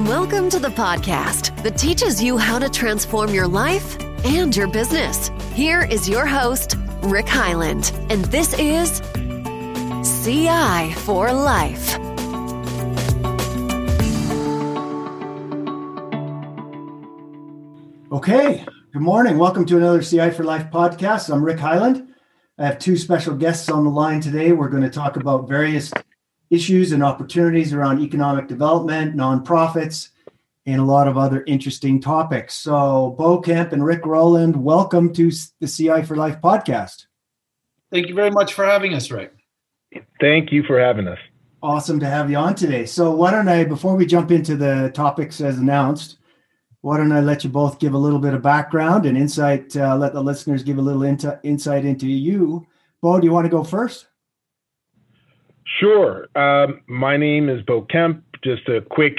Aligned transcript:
Welcome 0.00 0.50
to 0.50 0.58
the 0.58 0.70
podcast 0.70 1.62
that 1.62 1.78
teaches 1.78 2.20
you 2.20 2.36
how 2.36 2.58
to 2.58 2.68
transform 2.68 3.32
your 3.32 3.46
life 3.46 3.96
and 4.24 4.54
your 4.54 4.66
business. 4.66 5.30
Here 5.52 5.84
is 5.84 6.08
your 6.08 6.26
host, 6.26 6.74
Rick 7.02 7.28
Highland, 7.28 7.92
and 8.10 8.24
this 8.24 8.58
is 8.58 9.00
CI 10.24 10.92
for 10.94 11.32
Life. 11.32 11.94
Okay, 18.10 18.66
good 18.92 19.00
morning. 19.02 19.38
Welcome 19.38 19.64
to 19.66 19.76
another 19.76 20.02
CI 20.02 20.30
for 20.30 20.42
Life 20.42 20.72
podcast. 20.72 21.32
I'm 21.32 21.44
Rick 21.44 21.60
Highland. 21.60 22.08
I 22.58 22.66
have 22.66 22.80
two 22.80 22.96
special 22.96 23.36
guests 23.36 23.68
on 23.68 23.84
the 23.84 23.90
line 23.90 24.20
today. 24.20 24.50
We're 24.50 24.70
going 24.70 24.82
to 24.82 24.90
talk 24.90 25.14
about 25.14 25.48
various 25.48 25.92
issues 26.50 26.92
and 26.92 27.02
opportunities 27.02 27.72
around 27.72 28.00
economic 28.00 28.48
development, 28.48 29.16
nonprofits, 29.16 30.10
and 30.66 30.80
a 30.80 30.84
lot 30.84 31.08
of 31.08 31.18
other 31.18 31.44
interesting 31.46 32.00
topics. 32.00 32.54
So, 32.54 33.14
Bo 33.18 33.40
Kemp 33.40 33.72
and 33.72 33.84
Rick 33.84 34.06
Rowland, 34.06 34.56
welcome 34.62 35.12
to 35.14 35.30
the 35.60 35.66
CI 35.66 36.02
for 36.02 36.16
Life 36.16 36.40
podcast. 36.40 37.06
Thank 37.92 38.08
you 38.08 38.14
very 38.14 38.30
much 38.30 38.54
for 38.54 38.64
having 38.64 38.94
us, 38.94 39.10
Rick. 39.10 39.34
Thank 40.20 40.52
you 40.52 40.62
for 40.62 40.80
having 40.80 41.06
us. 41.06 41.18
Awesome 41.62 42.00
to 42.00 42.06
have 42.06 42.30
you 42.30 42.36
on 42.36 42.54
today. 42.54 42.86
So, 42.86 43.14
why 43.14 43.30
don't 43.30 43.48
I, 43.48 43.64
before 43.64 43.94
we 43.96 44.06
jump 44.06 44.30
into 44.30 44.56
the 44.56 44.90
topics 44.94 45.40
as 45.40 45.58
announced, 45.58 46.18
why 46.80 46.98
don't 46.98 47.12
I 47.12 47.20
let 47.20 47.44
you 47.44 47.50
both 47.50 47.78
give 47.78 47.94
a 47.94 47.98
little 47.98 48.18
bit 48.18 48.34
of 48.34 48.42
background 48.42 49.06
and 49.06 49.16
insight? 49.16 49.74
Uh, 49.74 49.96
let 49.96 50.12
the 50.12 50.22
listeners 50.22 50.62
give 50.62 50.76
a 50.76 50.82
little 50.82 51.02
insight 51.02 51.84
into 51.84 52.06
you. 52.06 52.66
Bo, 53.00 53.18
do 53.18 53.26
you 53.26 53.32
want 53.32 53.46
to 53.46 53.50
go 53.50 53.64
first? 53.64 54.06
Sure. 55.80 56.28
Um, 56.36 56.80
my 56.86 57.16
name 57.16 57.48
is 57.48 57.62
Bo 57.62 57.82
Kemp. 57.82 58.22
Just 58.44 58.68
a 58.68 58.80
quick 58.80 59.18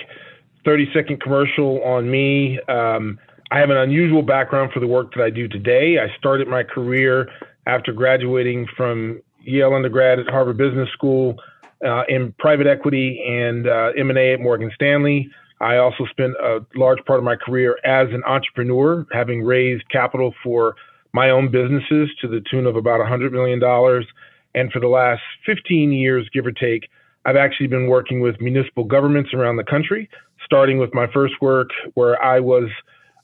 30 0.64 0.90
second 0.94 1.22
commercial 1.22 1.84
on 1.84 2.10
me. 2.10 2.60
Um, 2.70 3.20
I 3.52 3.60
have 3.60 3.70
an 3.70 3.78
unusual 3.78 4.22
background 4.22 4.72
for 4.74 4.80
the 4.80 4.88
work 4.88 5.14
that 5.16 5.24
I 5.24 5.30
do 5.30 5.48
today. 5.48 6.00
I 6.00 6.16
started 6.18 6.48
my 6.48 6.64
career 6.64 7.30
after 7.68 7.92
graduating 7.92 8.68
from 8.76 9.22
Yale 9.44 9.74
undergrad 9.74 10.20
at 10.20 10.28
Harvard 10.28 10.58
Business 10.58 10.90
School 10.94 11.36
uh, 11.86 12.04
in 12.08 12.34
private 12.40 12.68
equity 12.68 13.24
and 13.28 13.68
uh, 13.68 13.92
M&A 13.98 14.34
at 14.34 14.40
Morgan 14.40 14.72
Stanley. 14.74 15.30
I 15.62 15.78
also 15.78 16.06
spent 16.06 16.34
a 16.42 16.66
large 16.76 17.00
part 17.06 17.20
of 17.20 17.24
my 17.24 17.36
career 17.36 17.78
as 17.84 18.08
an 18.12 18.24
entrepreneur, 18.26 19.06
having 19.12 19.44
raised 19.44 19.88
capital 19.90 20.34
for 20.44 20.76
my 21.14 21.30
own 21.30 21.50
businesses 21.50 22.10
to 22.22 22.28
the 22.28 22.42
tune 22.50 22.66
of 22.66 22.76
about 22.76 23.00
$100 23.00 23.32
million. 23.32 23.62
And 24.56 24.72
for 24.72 24.80
the 24.80 24.88
last 24.88 25.22
15 25.46 25.92
years, 25.92 26.28
give 26.34 26.48
or 26.48 26.52
take, 26.52 26.90
I've 27.26 27.36
actually 27.36 27.68
been 27.68 27.88
working 27.88 28.22
with 28.22 28.40
municipal 28.40 28.86
governments 28.86 29.34
around 29.34 29.58
the 29.58 29.64
country, 29.64 30.10
starting 30.44 30.80
with 30.80 30.94
my 30.94 31.08
first 31.14 31.34
work 31.42 31.70
where 31.96 32.22
I 32.24 32.40
was 32.40 32.70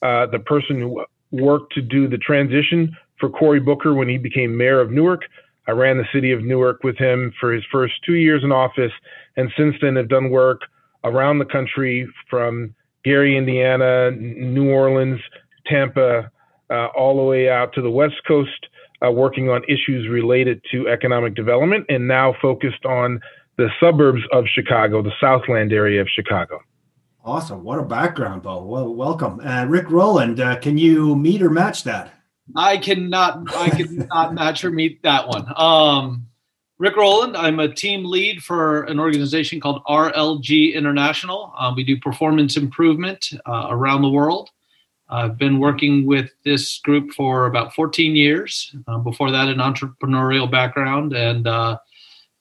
uh, 0.02 0.26
the 0.28 0.40
person 0.40 0.82
who 0.82 1.06
worked 1.32 1.74
to 1.74 1.82
do 1.82 2.08
the 2.08 2.18
transition 2.18 2.96
for 3.20 3.30
Cory 3.30 3.60
Booker 3.60 3.94
when 3.94 4.10
he 4.10 4.18
became 4.18 4.58
mayor 4.58 4.82
of 4.82 4.92
Newark. 4.92 5.22
I 5.68 5.72
ran 5.72 5.98
the 5.98 6.08
city 6.14 6.32
of 6.34 6.44
Newark 6.44 6.84
with 6.84 6.98
him 6.98 7.32
for 7.40 7.54
his 7.54 7.64
first 7.72 7.94
two 8.06 8.16
years 8.16 8.44
in 8.44 8.52
office, 8.52 8.92
and 9.38 9.50
since 9.56 9.76
then 9.82 9.96
have 9.96 10.10
done 10.10 10.32
work 10.32 10.62
around 11.04 11.40
the 11.40 11.46
country 11.46 12.08
from 12.30 12.76
Gary, 13.06 13.38
Indiana, 13.38 14.12
New 14.12 14.70
Orleans, 14.70 15.22
Tampa, 15.66 16.32
uh, 16.70 16.88
all 16.98 17.16
the 17.18 17.24
way 17.24 17.50
out 17.50 17.74
to 17.74 17.82
the 17.82 17.90
West 17.90 18.16
Coast, 18.28 18.68
uh, 19.06 19.12
working 19.12 19.50
on 19.50 19.64
issues 19.66 20.08
related 20.10 20.62
to 20.72 20.88
economic 20.88 21.36
development, 21.36 21.86
and 21.90 22.08
now 22.08 22.36
focused 22.42 22.86
on 22.86 23.20
the 23.58 23.70
suburbs 23.80 24.22
of 24.32 24.46
Chicago, 24.48 25.02
the 25.02 25.12
Southland 25.20 25.74
area 25.74 26.02
of 26.02 26.08
Chicago. 26.10 26.62
Awesome. 27.24 27.64
What 27.64 27.78
a 27.78 27.84
background, 27.84 28.42
Bo. 28.42 28.64
Well, 28.64 28.94
welcome. 28.96 29.40
Uh, 29.40 29.66
Rick 29.66 29.92
Rowland, 29.92 30.40
uh, 30.40 30.58
can 30.58 30.78
you 30.78 31.16
meet 31.16 31.42
or 31.44 31.52
match 31.52 31.84
that? 31.84 32.12
I 32.56 32.78
cannot, 32.78 33.44
I 33.56 33.70
cannot 33.70 34.34
match 34.34 34.64
or 34.64 34.72
meet 34.72 35.04
that 35.04 35.28
one. 35.28 35.46
Um, 35.56 36.26
Rick 36.80 36.98
Rowland, 36.98 37.38
I'm 37.38 37.60
a 37.60 37.72
team 37.72 38.06
lead 38.06 38.42
for 38.42 38.84
an 38.86 39.00
organization 39.00 39.60
called 39.60 39.84
RLG 39.86 40.74
International. 40.74 41.54
Um, 41.60 41.76
we 41.76 41.84
do 41.84 41.96
performance 42.00 42.58
improvement 42.58 43.30
uh, 43.46 43.68
around 43.70 44.02
the 44.02 44.10
world. 44.10 44.50
I've 45.12 45.38
been 45.38 45.60
working 45.60 46.06
with 46.06 46.32
this 46.46 46.80
group 46.80 47.12
for 47.12 47.46
about 47.46 47.74
14 47.74 48.16
years. 48.16 48.74
Um, 48.88 49.04
before 49.04 49.30
that, 49.30 49.50
an 49.50 49.58
entrepreneurial 49.58 50.50
background, 50.50 51.14
and 51.14 51.48
uh, 51.48 51.78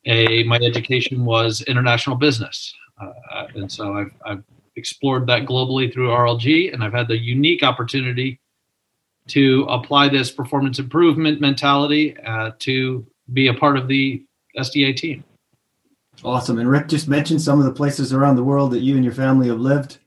a 0.06 0.44
my 0.44 0.56
education 0.56 1.25
was 1.25 1.62
international 1.62 2.16
business. 2.16 2.72
Uh, 3.00 3.47
and 3.54 3.70
so 3.70 3.94
I've, 3.94 4.12
I've 4.25 4.44
explored 4.76 5.26
that 5.26 5.47
globally 5.47 5.92
through 5.92 6.08
RLG, 6.08 6.72
and 6.72 6.84
I've 6.84 6.92
had 6.92 7.08
the 7.08 7.19
unique 7.19 7.62
opportunity 7.62 8.41
to 9.28 9.64
apply 9.69 10.08
this 10.08 10.31
performance 10.31 10.78
improvement 10.78 11.41
mentality 11.41 12.16
uh, 12.19 12.52
to 12.60 13.06
be 13.32 13.48
a 13.48 13.54
part 13.54 13.76
of 13.76 13.88
the 13.88 14.25
SDA 14.56 14.97
team. 14.97 15.25
Awesome. 16.25 16.58
And 16.58 16.70
Rick 16.70 16.88
just 16.88 17.08
mentioned 17.08 17.41
some 17.41 17.58
of 17.58 17.64
the 17.64 17.72
places 17.72 18.12
around 18.12 18.37
the 18.37 18.44
world 18.44 18.72
that 18.72 18.81
you 18.81 18.94
and 18.94 19.04
your 19.04 19.14
family 19.14 19.48
have 19.48 19.60
lived 19.60 19.98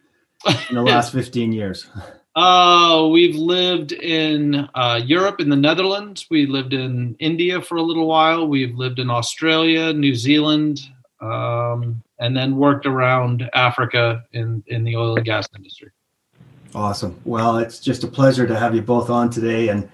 in 0.69 0.75
the 0.75 0.81
last 0.83 1.11
15 1.11 1.51
years. 1.51 1.87
Uh, 2.35 3.07
we've 3.11 3.35
lived 3.35 3.91
in 3.91 4.67
uh, 4.73 4.99
Europe, 5.03 5.39
in 5.39 5.49
the 5.49 5.55
Netherlands. 5.55 6.25
We 6.31 6.47
lived 6.47 6.73
in 6.73 7.15
India 7.19 7.61
for 7.61 7.75
a 7.75 7.81
little 7.81 8.07
while. 8.07 8.47
We've 8.47 8.75
lived 8.75 8.97
in 8.99 9.09
Australia, 9.09 9.93
New 9.93 10.15
Zealand, 10.15 10.81
um, 11.21 12.01
and 12.19 12.35
then 12.35 12.57
worked 12.57 12.87
around 12.87 13.47
Africa 13.53 14.23
in, 14.33 14.63
in 14.67 14.83
the 14.83 14.95
oil 14.95 15.15
and 15.15 15.25
gas 15.25 15.47
industry. 15.55 15.91
Awesome. 16.73 17.19
Well, 17.23 17.57
it's 17.57 17.79
just 17.79 18.03
a 18.03 18.07
pleasure 18.07 18.47
to 18.47 18.57
have 18.57 18.73
you 18.73 18.81
both 18.81 19.11
on 19.11 19.29
today. 19.29 19.69
And 19.69 19.87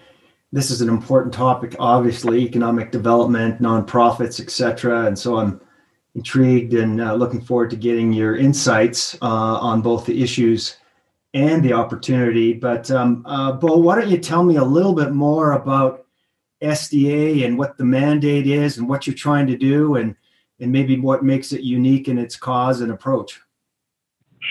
this 0.53 0.71
is 0.71 0.79
an 0.79 0.87
important 0.87 1.33
topic, 1.33 1.75
obviously, 1.77 2.39
economic 2.39 2.91
development, 2.91 3.61
nonprofits, 3.61 4.39
etc. 4.39 5.07
And 5.07 5.19
so 5.19 5.37
I'm 5.37 5.59
intrigued 6.15 6.73
and 6.73 7.01
uh, 7.01 7.15
looking 7.15 7.41
forward 7.41 7.69
to 7.71 7.75
getting 7.75 8.13
your 8.13 8.37
insights 8.37 9.15
uh, 9.21 9.25
on 9.59 9.81
both 9.81 10.05
the 10.05 10.23
issues 10.23 10.78
and 11.33 11.63
the 11.63 11.73
opportunity. 11.73 12.53
But 12.53 12.89
um, 12.91 13.23
uh, 13.25 13.53
Bo, 13.53 13.77
why 13.77 13.99
don't 13.99 14.09
you 14.09 14.17
tell 14.17 14.43
me 14.43 14.55
a 14.55 14.63
little 14.63 14.93
bit 14.93 15.11
more 15.11 15.51
about 15.53 16.05
SDA 16.63 17.45
and 17.45 17.57
what 17.57 17.77
the 17.77 17.85
mandate 17.85 18.47
is 18.47 18.77
and 18.77 18.89
what 18.89 19.07
you're 19.07 19.15
trying 19.15 19.47
to 19.47 19.57
do 19.57 19.95
and 19.95 20.15
and 20.61 20.73
maybe 20.73 20.99
what 20.99 21.23
makes 21.23 21.53
it 21.53 21.61
unique 21.61 22.09
in 22.09 22.17
its 22.17 22.35
cause 22.35 22.81
and 22.81 22.91
approach? 22.91 23.39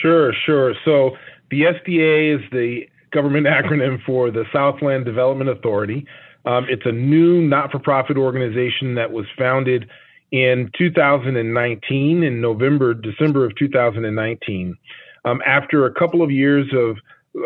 Sure, 0.01 0.33
sure. 0.47 0.75
So 0.85 1.11
the 1.51 1.63
SDA 1.63 2.37
is 2.37 2.51
the 2.51 2.89
government 3.13 3.47
acronym 3.47 4.03
for 4.05 4.31
the 4.31 4.45
Southland 4.51 5.05
Development 5.05 5.51
Authority. 5.51 6.07
Um, 6.47 6.67
it's 6.71 6.87
a 6.87 6.93
new 6.93 7.43
not-for-profit 7.43 8.17
organization 8.17 8.95
that 8.95 9.13
was 9.13 9.27
founded 9.37 9.91
in 10.31 10.71
2019 10.79 12.23
in 12.23 12.41
November, 12.41 12.95
December 12.95 13.45
of 13.45 13.55
2019 13.57 14.77
um, 15.25 15.41
after 15.47 15.87
a 15.87 15.95
couple 15.95 16.23
of 16.23 16.31
years 16.31 16.67
of 16.73 16.97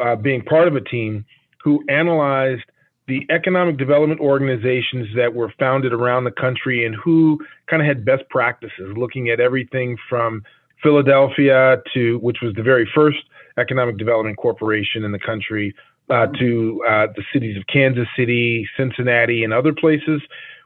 uh, 0.02 0.16
being 0.16 0.42
part 0.42 0.68
of 0.68 0.76
a 0.76 0.80
team 0.80 1.24
who 1.62 1.82
analyzed 1.88 2.64
the 3.08 3.26
economic 3.30 3.76
development 3.76 4.20
organizations 4.20 5.08
that 5.16 5.34
were 5.34 5.52
founded 5.58 5.92
around 5.92 6.24
the 6.24 6.30
country 6.30 6.86
and 6.86 6.94
who 6.94 7.38
kind 7.68 7.82
of 7.82 7.86
had 7.86 8.04
best 8.04 8.22
practices, 8.30 8.96
looking 8.96 9.28
at 9.28 9.40
everything 9.40 9.96
from 10.08 10.42
Philadelphia 10.82 11.82
to, 11.94 12.18
which 12.18 12.38
was 12.42 12.54
the 12.54 12.62
very 12.62 12.88
first 12.94 13.18
economic 13.58 13.98
development 13.98 14.36
corporation 14.36 15.04
in 15.04 15.12
the 15.12 15.18
country, 15.18 15.74
uh, 16.10 16.26
to 16.38 16.82
uh, 16.88 17.06
the 17.16 17.22
cities 17.32 17.56
of 17.56 17.66
Kansas 17.66 18.06
City, 18.16 18.68
Cincinnati, 18.76 19.44
and 19.44 19.52
other 19.52 19.72
places. 19.72 20.20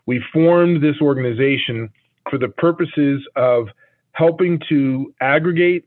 We 0.06 0.22
formed 0.32 0.82
this 0.82 0.96
organization 1.00 1.90
for 2.30 2.38
the 2.38 2.48
purposes 2.48 3.22
of 3.36 3.68
helping 4.12 4.60
to 4.68 5.12
aggregate 5.20 5.86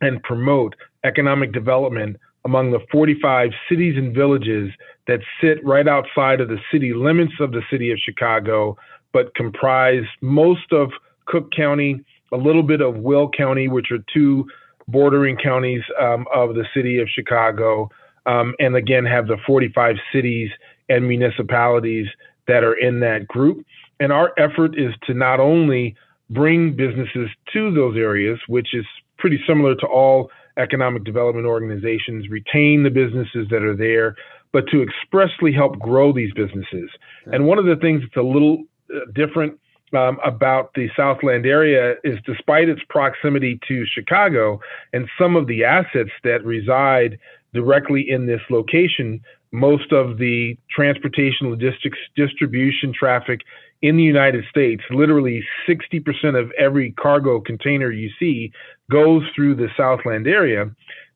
and 0.00 0.22
promote 0.22 0.74
economic 1.04 1.52
development 1.52 2.16
among 2.44 2.70
the 2.70 2.80
45 2.92 3.50
cities 3.68 3.94
and 3.96 4.14
villages 4.14 4.70
that 5.06 5.20
sit 5.40 5.64
right 5.64 5.88
outside 5.88 6.40
of 6.40 6.48
the 6.48 6.58
city 6.72 6.94
limits 6.94 7.32
of 7.40 7.52
the 7.52 7.62
city 7.70 7.90
of 7.90 7.98
Chicago, 7.98 8.76
but 9.12 9.34
comprise 9.34 10.04
most 10.20 10.72
of 10.72 10.90
Cook 11.26 11.50
County, 11.52 12.00
a 12.32 12.36
little 12.36 12.62
bit 12.62 12.80
of 12.80 12.96
Will 12.98 13.28
County, 13.28 13.68
which 13.68 13.90
are 13.90 13.98
two 14.12 14.46
bordering 14.88 15.36
counties 15.36 15.82
um, 16.00 16.26
of 16.32 16.54
the 16.54 16.64
city 16.74 17.00
of 17.00 17.08
Chicago, 17.08 17.90
um, 18.26 18.54
and 18.60 18.76
again 18.76 19.04
have 19.04 19.26
the 19.26 19.38
45 19.46 19.96
cities 20.12 20.50
and 20.88 21.06
municipalities 21.08 22.06
that 22.46 22.62
are 22.62 22.74
in 22.74 23.00
that 23.00 23.26
group. 23.26 23.64
And 23.98 24.12
our 24.12 24.32
effort 24.38 24.78
is 24.78 24.94
to 25.06 25.14
not 25.14 25.40
only 25.40 25.96
bring 26.30 26.76
businesses 26.76 27.28
to 27.52 27.72
those 27.72 27.96
areas, 27.96 28.38
which 28.46 28.74
is 28.74 28.84
pretty 29.18 29.40
similar 29.46 29.74
to 29.76 29.86
all 29.86 30.30
economic 30.58 31.04
development 31.04 31.46
organizations, 31.46 32.28
retain 32.28 32.82
the 32.82 32.90
businesses 32.90 33.46
that 33.50 33.62
are 33.62 33.76
there, 33.76 34.16
but 34.52 34.66
to 34.68 34.82
expressly 34.82 35.52
help 35.52 35.78
grow 35.78 36.12
these 36.12 36.32
businesses. 36.34 36.88
And 37.26 37.46
one 37.46 37.58
of 37.58 37.66
the 37.66 37.76
things 37.76 38.02
that's 38.02 38.16
a 38.16 38.22
little 38.22 38.64
uh, 38.94 39.00
different 39.14 39.58
um, 39.92 40.18
about 40.24 40.72
the 40.74 40.88
Southland 40.96 41.46
area 41.46 41.94
is 42.04 42.18
despite 42.24 42.68
its 42.68 42.80
proximity 42.88 43.60
to 43.68 43.84
Chicago 43.86 44.60
and 44.92 45.08
some 45.18 45.36
of 45.36 45.46
the 45.46 45.64
assets 45.64 46.10
that 46.24 46.44
reside 46.44 47.18
directly 47.54 48.08
in 48.08 48.26
this 48.26 48.40
location, 48.50 49.20
most 49.56 49.90
of 49.90 50.18
the 50.18 50.56
transportation, 50.70 51.48
logistics, 51.48 51.98
distribution 52.14 52.92
traffic 52.92 53.40
in 53.80 53.96
the 53.96 54.02
United 54.02 54.44
States, 54.50 54.82
literally 54.90 55.42
60% 55.66 56.38
of 56.38 56.50
every 56.58 56.92
cargo 56.92 57.40
container 57.40 57.90
you 57.90 58.10
see 58.18 58.52
goes 58.90 59.22
through 59.34 59.54
the 59.54 59.68
Southland 59.74 60.26
area. 60.26 60.70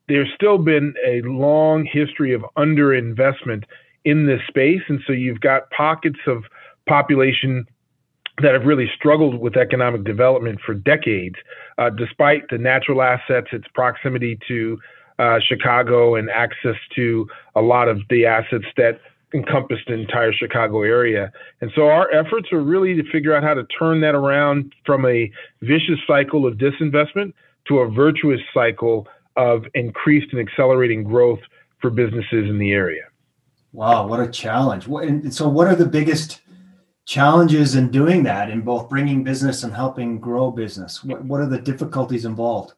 There's 0.09 0.31
still 0.35 0.57
been 0.57 0.95
a 1.07 1.21
long 1.23 1.85
history 1.85 2.33
of 2.33 2.43
underinvestment 2.57 3.65
in 4.07 4.27
this 4.27 4.41
space. 4.49 4.81
And 4.89 5.01
so 5.07 5.13
you've 5.13 5.41
got 5.41 5.71
pockets 5.71 6.21
of 6.27 6.45
population 6.89 7.67
that 8.43 8.55
have 8.55 8.65
really 8.65 8.91
struggled 8.97 9.39
with 9.39 9.59
economic 9.59 10.05
development 10.05 10.61
for 10.65 10.73
decades, 10.73 11.37
uh, 11.77 11.91
despite 11.91 12.45
the 12.49 12.57
natural 12.57 13.03
assets, 13.03 13.49
its 13.53 13.67
proximity 13.75 14.39
to 14.49 14.79
uh, 15.21 15.39
Chicago, 15.47 16.15
and 16.15 16.31
access 16.31 16.77
to 16.97 17.29
a 17.55 17.61
lot 17.61 17.89
of 17.89 18.01
the 18.09 18.25
assets 18.25 18.65
that 18.79 19.01
encompass 19.35 19.79
the 19.87 19.93
entire 19.93 20.33
Chicago 20.33 20.83
area. 20.83 21.31
And 21.61 21.71
so 21.75 21.89
our 21.89 22.11
efforts 22.13 22.53
are 22.53 22.61
really 22.61 22.95
to 22.95 23.05
figure 23.13 23.35
out 23.35 23.43
how 23.43 23.55
to 23.55 23.65
turn 23.79 24.01
that 24.01 24.15
around 24.15 24.73
from 24.85 25.05
a 25.07 25.31
vicious 25.61 25.99
cycle 26.07 26.47
of 26.47 26.55
disinvestment 26.55 27.35
to 27.69 27.79
a 27.81 27.91
virtuous 27.91 28.41
cycle 28.53 29.07
of 29.37 29.65
increased 29.75 30.33
and 30.33 30.41
accelerating 30.41 31.05
growth 31.05 31.41
for 31.81 31.91
businesses 31.91 32.49
in 32.49 32.59
the 32.59 32.73
area. 32.73 33.05
Wow, 33.73 34.07
what 34.07 34.21
a 34.21 34.29
challenge. 34.29 34.87
And 34.87 35.33
so, 35.33 35.49
what 35.49 35.69
are 35.69 35.77
the 35.77 35.87
biggest 35.87 36.41
challenges 37.07 37.77
in 37.77 37.91
doing 37.91 38.25
that 38.25 38.51
in 38.51 38.63
both 38.63 38.89
bringing 38.89 39.23
business 39.23 39.63
and 39.63 39.73
helping 39.73 40.19
grow 40.19 40.51
business? 40.51 41.05
What, 41.05 41.25
what 41.25 41.41
are 41.41 41.47
the 41.47 41.61
difficulties 41.61 42.25
involved? 42.25 42.73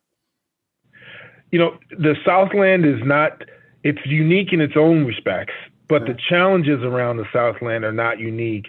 You 1.52 1.58
know, 1.58 1.78
the 1.90 2.14
Southland 2.24 2.84
is 2.84 3.00
not, 3.04 3.42
it's 3.84 4.04
unique 4.04 4.52
in 4.52 4.60
its 4.60 4.74
own 4.76 5.04
respects, 5.04 5.54
but 5.88 6.02
the 6.06 6.16
challenges 6.28 6.82
around 6.82 7.18
the 7.18 7.26
Southland 7.32 7.84
are 7.84 7.92
not 7.92 8.18
unique. 8.18 8.66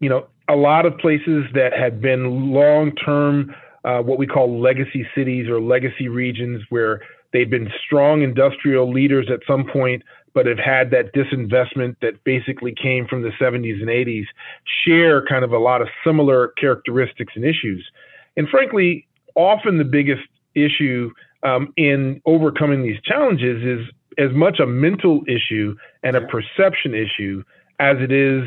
You 0.00 0.08
know, 0.08 0.26
a 0.48 0.56
lot 0.56 0.84
of 0.84 0.98
places 0.98 1.44
that 1.54 1.72
had 1.72 2.00
been 2.00 2.52
long 2.52 2.92
term, 2.96 3.54
uh, 3.84 4.00
what 4.00 4.18
we 4.18 4.26
call 4.26 4.60
legacy 4.60 5.06
cities 5.14 5.48
or 5.48 5.60
legacy 5.60 6.08
regions, 6.08 6.62
where 6.70 7.00
they've 7.32 7.48
been 7.48 7.70
strong 7.86 8.22
industrial 8.22 8.90
leaders 8.92 9.28
at 9.30 9.40
some 9.46 9.64
point 9.64 10.02
but 10.34 10.46
have 10.46 10.58
had 10.58 10.90
that 10.90 11.12
disinvestment 11.14 11.96
that 12.00 12.22
basically 12.24 12.74
came 12.74 13.06
from 13.06 13.22
the 13.22 13.30
70s 13.40 13.80
and 13.80 13.88
80s 13.88 14.24
share 14.84 15.24
kind 15.26 15.44
of 15.44 15.52
a 15.52 15.58
lot 15.58 15.82
of 15.82 15.88
similar 16.04 16.48
characteristics 16.58 17.34
and 17.36 17.44
issues. 17.44 17.86
And 18.36 18.48
frankly, 18.48 19.06
often 19.34 19.78
the 19.78 19.84
biggest 19.84 20.22
issue 20.54 21.10
um, 21.42 21.72
in 21.76 22.20
overcoming 22.26 22.82
these 22.82 23.00
challenges 23.02 23.62
is 23.62 23.86
as 24.18 24.34
much 24.34 24.60
a 24.60 24.66
mental 24.66 25.22
issue 25.26 25.74
and 26.02 26.16
a 26.16 26.26
perception 26.26 26.94
issue 26.94 27.42
as 27.78 27.96
it 28.00 28.12
is 28.12 28.44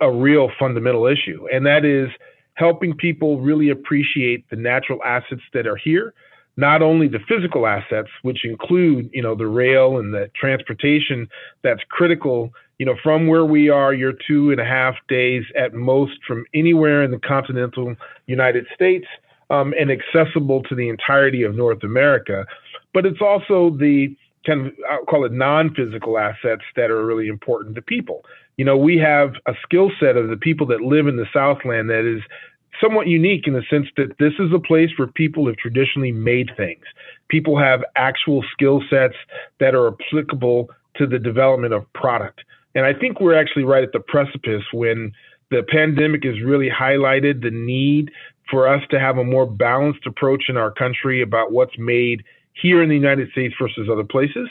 a 0.00 0.10
real 0.10 0.50
fundamental 0.58 1.06
issue. 1.06 1.46
And 1.52 1.66
that 1.66 1.84
is 1.84 2.08
helping 2.54 2.94
people 2.94 3.40
really 3.40 3.70
appreciate 3.70 4.48
the 4.50 4.56
natural 4.56 5.02
assets 5.04 5.42
that 5.54 5.66
are 5.66 5.76
here 5.76 6.14
not 6.58 6.82
only 6.82 7.06
the 7.06 7.20
physical 7.28 7.68
assets, 7.68 8.08
which 8.22 8.44
include, 8.44 9.08
you 9.12 9.22
know, 9.22 9.36
the 9.36 9.46
rail 9.46 9.98
and 9.98 10.12
the 10.12 10.28
transportation 10.34 11.28
that's 11.62 11.80
critical, 11.88 12.52
you 12.80 12.84
know, 12.84 12.96
from 13.00 13.28
where 13.28 13.44
we 13.44 13.70
are, 13.70 13.94
you're 13.94 14.12
two 14.26 14.50
and 14.50 14.60
a 14.60 14.64
half 14.64 14.96
days 15.08 15.44
at 15.56 15.72
most 15.72 16.18
from 16.26 16.44
anywhere 16.52 17.04
in 17.04 17.12
the 17.12 17.20
continental 17.20 17.94
United 18.26 18.66
States 18.74 19.06
um, 19.50 19.74
and 19.78 19.90
accessible 19.90 20.62
to 20.64 20.74
the 20.74 20.88
entirety 20.88 21.42
of 21.42 21.54
North 21.54 21.82
America. 21.82 22.46
But 22.92 23.06
it's 23.06 23.20
also 23.20 23.70
the 23.70 24.14
kind 24.46 24.66
of, 24.66 24.72
I'll 24.90 25.04
call 25.04 25.24
it 25.24 25.32
non 25.32 25.74
physical 25.74 26.18
assets 26.18 26.62
that 26.76 26.90
are 26.90 27.04
really 27.04 27.28
important 27.28 27.74
to 27.76 27.82
people. 27.82 28.24
You 28.56 28.64
know, 28.64 28.76
we 28.76 28.98
have 28.98 29.34
a 29.46 29.54
skill 29.62 29.90
set 30.00 30.16
of 30.16 30.28
the 30.28 30.36
people 30.36 30.66
that 30.68 30.80
live 30.80 31.06
in 31.06 31.16
the 31.16 31.26
Southland 31.32 31.90
that 31.90 32.04
is 32.04 32.22
somewhat 32.80 33.06
unique 33.06 33.46
in 33.46 33.54
the 33.54 33.62
sense 33.70 33.86
that 33.96 34.16
this 34.18 34.34
is 34.38 34.52
a 34.52 34.58
place 34.58 34.90
where 34.96 35.08
people 35.08 35.46
have 35.46 35.56
traditionally 35.56 36.12
made 36.12 36.50
things. 36.56 36.84
People 37.28 37.58
have 37.58 37.84
actual 37.96 38.44
skill 38.52 38.82
sets 38.90 39.14
that 39.60 39.74
are 39.74 39.88
applicable 39.88 40.70
to 40.96 41.06
the 41.06 41.18
development 41.18 41.74
of 41.74 41.90
product. 41.92 42.42
And 42.74 42.84
I 42.84 42.92
think 42.92 43.20
we're 43.20 43.38
actually 43.38 43.64
right 43.64 43.82
at 43.82 43.92
the 43.92 44.00
precipice 44.00 44.62
when 44.72 45.12
the 45.50 45.62
pandemic 45.68 46.24
has 46.24 46.40
really 46.42 46.68
highlighted 46.68 47.42
the 47.42 47.50
need 47.50 48.10
for 48.50 48.68
us 48.68 48.82
to 48.90 48.98
have 48.98 49.18
a 49.18 49.24
more 49.24 49.46
balanced 49.46 50.06
approach 50.06 50.44
in 50.48 50.56
our 50.56 50.70
country 50.70 51.22
about 51.22 51.52
what's 51.52 51.78
made 51.78 52.22
here 52.52 52.82
in 52.82 52.88
the 52.88 52.94
United 52.94 53.30
States 53.30 53.54
versus 53.60 53.88
other 53.90 54.04
places, 54.04 54.48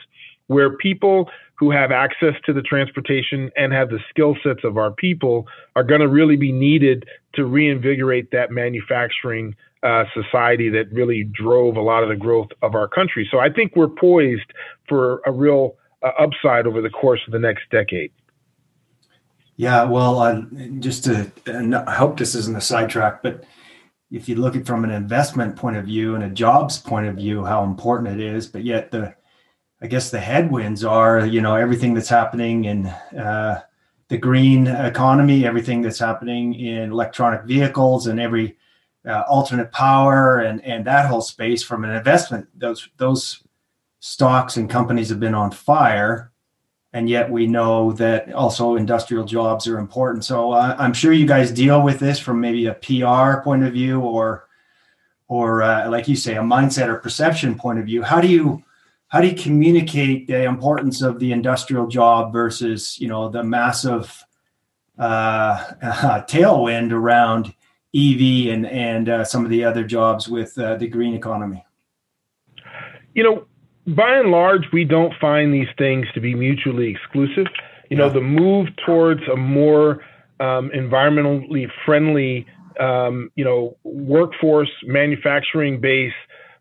where 0.48 0.78
people 0.78 1.30
who 1.56 1.72
have 1.72 1.92
access 1.92 2.36
to 2.46 2.54
the 2.54 2.62
transportation 2.62 3.50
and 3.58 3.74
have 3.74 3.90
the 3.90 4.00
skill 4.10 4.36
sets 4.44 4.64
of 4.64 4.78
our 4.78 4.92
people 4.92 5.48
are 5.76 5.84
going 5.84 6.02
to 6.02 6.08
really 6.08 6.36
be 6.36 6.52
needed 6.52 7.06
to 7.34 7.46
reinvigorate 7.46 8.32
that 8.32 8.52
manufacturing 8.52 9.56
uh, 9.84 10.06
society 10.14 10.70
that 10.70 10.92
really 10.92 11.24
drove 11.24 11.76
a 11.76 11.82
lot 11.82 12.04
of 12.04 12.10
the 12.10 12.16
growth 12.16 12.50
of 12.62 12.76
our 12.76 12.88
country. 12.88 13.28
So 13.32 13.40
I 13.40 13.50
think 13.50 13.76
we're 13.76 13.88
poised 13.88 14.52
for 14.88 15.22
a 15.26 15.32
real 15.32 15.76
uh, 16.04 16.12
upside 16.20 16.68
over 16.68 16.82
the 16.82 16.90
course 16.90 17.22
of 17.26 17.34
the 17.34 17.40
next 17.40 17.64
decade. 17.72 18.12
Yeah, 19.56 19.86
well, 19.86 20.20
uh, 20.20 20.42
just 20.80 21.06
to 21.06 21.32
I 21.88 21.96
hope 21.96 22.18
this 22.18 22.36
isn't 22.36 22.56
a 22.56 22.62
sidetrack, 22.62 23.24
but 23.24 23.44
if 24.12 24.30
you 24.30 24.36
look 24.36 24.56
at 24.56 24.66
from 24.66 24.84
an 24.84 24.92
investment 24.92 25.56
point 25.56 25.78
of 25.78 25.86
view 25.86 26.16
and 26.16 26.24
a 26.24 26.30
jobs 26.30 26.78
point 26.78 27.08
of 27.08 27.16
view, 27.16 27.44
how 27.44 27.64
important 27.64 28.20
it 28.20 28.26
is, 28.26 28.48
but 28.48 28.64
yet 28.64 28.92
the 28.92 29.16
I 29.82 29.88
guess 29.88 30.10
the 30.10 30.20
headwinds 30.20 30.84
are, 30.84 31.24
you 31.26 31.40
know, 31.40 31.56
everything 31.56 31.94
that's 31.94 32.10
happening 32.10 32.66
in 32.66 32.88
uh, 32.88 33.62
the 34.08 34.18
green 34.18 34.66
economy, 34.66 35.46
everything 35.46 35.82
that's 35.84 36.00
happening 36.00 36.56
in 36.56 36.92
electronic 36.92 37.44
vehicles, 37.44 38.08
and 38.08 38.20
every 38.20 38.58
uh, 39.08 39.24
alternate 39.28 39.72
power, 39.72 40.40
and 40.40 40.64
and 40.64 40.86
that 40.86 41.08
whole 41.08 41.22
space 41.22 41.62
from 41.62 41.84
an 41.84 41.92
investment. 41.92 42.48
Those 42.58 42.90
those 42.98 43.44
stocks 44.00 44.58
and 44.58 44.70
companies 44.70 45.10
have 45.10 45.20
been 45.20 45.36
on 45.36 45.52
fire, 45.52 46.32
and 46.94 47.10
yet 47.10 47.30
we 47.30 47.48
know 47.48 47.92
that 47.94 48.32
also 48.34 48.76
industrial 48.76 49.26
jobs 49.26 49.68
are 49.68 49.78
important. 49.78 50.24
So 50.24 50.52
uh, 50.52 50.76
I'm 50.80 50.94
sure 50.94 51.12
you 51.12 51.26
guys 51.26 51.52
deal 51.52 51.82
with 51.82 52.00
this 52.00 52.20
from 52.20 52.40
maybe 52.40 52.66
a 52.68 52.74
PR 52.74 53.42
point 53.44 53.64
of 53.64 53.74
view, 53.74 54.00
or 54.00 54.48
or 55.28 55.62
uh, 55.62 55.90
like 55.90 56.08
you 56.08 56.16
say, 56.16 56.36
a 56.36 56.42
mindset 56.42 56.88
or 56.88 56.98
perception 56.98 57.56
point 57.56 57.80
of 57.80 57.86
view. 57.86 58.02
How 58.02 58.22
do 58.22 58.28
you 58.28 58.64
how 59.10 59.22
do 59.22 59.28
you 59.28 59.36
communicate 59.36 60.28
the 60.28 60.44
importance 60.44 61.02
of 61.02 61.20
the 61.20 61.32
industrial 61.32 61.88
job 61.88 62.32
versus 62.32 63.00
you 63.00 63.08
know 63.08 63.30
the 63.30 63.44
massive 63.44 64.24
uh, 64.98 65.58
tailwind 66.28 66.92
around 66.92 67.54
EV 67.96 68.54
and 68.54 68.66
and 68.66 69.10
uh, 69.10 69.24
some 69.24 69.44
of 69.44 69.50
the 69.52 69.64
other 69.64 69.84
jobs 69.84 70.28
with 70.30 70.58
uh, 70.58 70.76
the 70.76 70.88
green 70.88 71.14
economy? 71.14 71.66
You 73.14 73.24
know, 73.24 73.48
by 73.88 74.18
and 74.18 74.30
large, 74.30 74.64
we 74.74 74.84
don't 74.84 75.14
find 75.20 75.54
these 75.54 75.68
things 75.78 76.08
to 76.14 76.20
be 76.20 76.36
mutually 76.36 76.90
exclusive. 76.90 77.48
You 77.90 77.98
yeah. 77.98 78.08
know, 78.08 78.10
the 78.10 78.22
move 78.22 78.68
towards 78.86 79.22
a 79.32 79.38
more 79.38 80.04
um, 80.40 80.70
environmentally 80.76 81.68
friendly, 81.86 82.46
um, 82.80 83.32
you 83.36 83.46
know, 83.46 83.78
workforce, 83.84 84.72
manufacturing 84.84 85.80
base, 85.80 86.14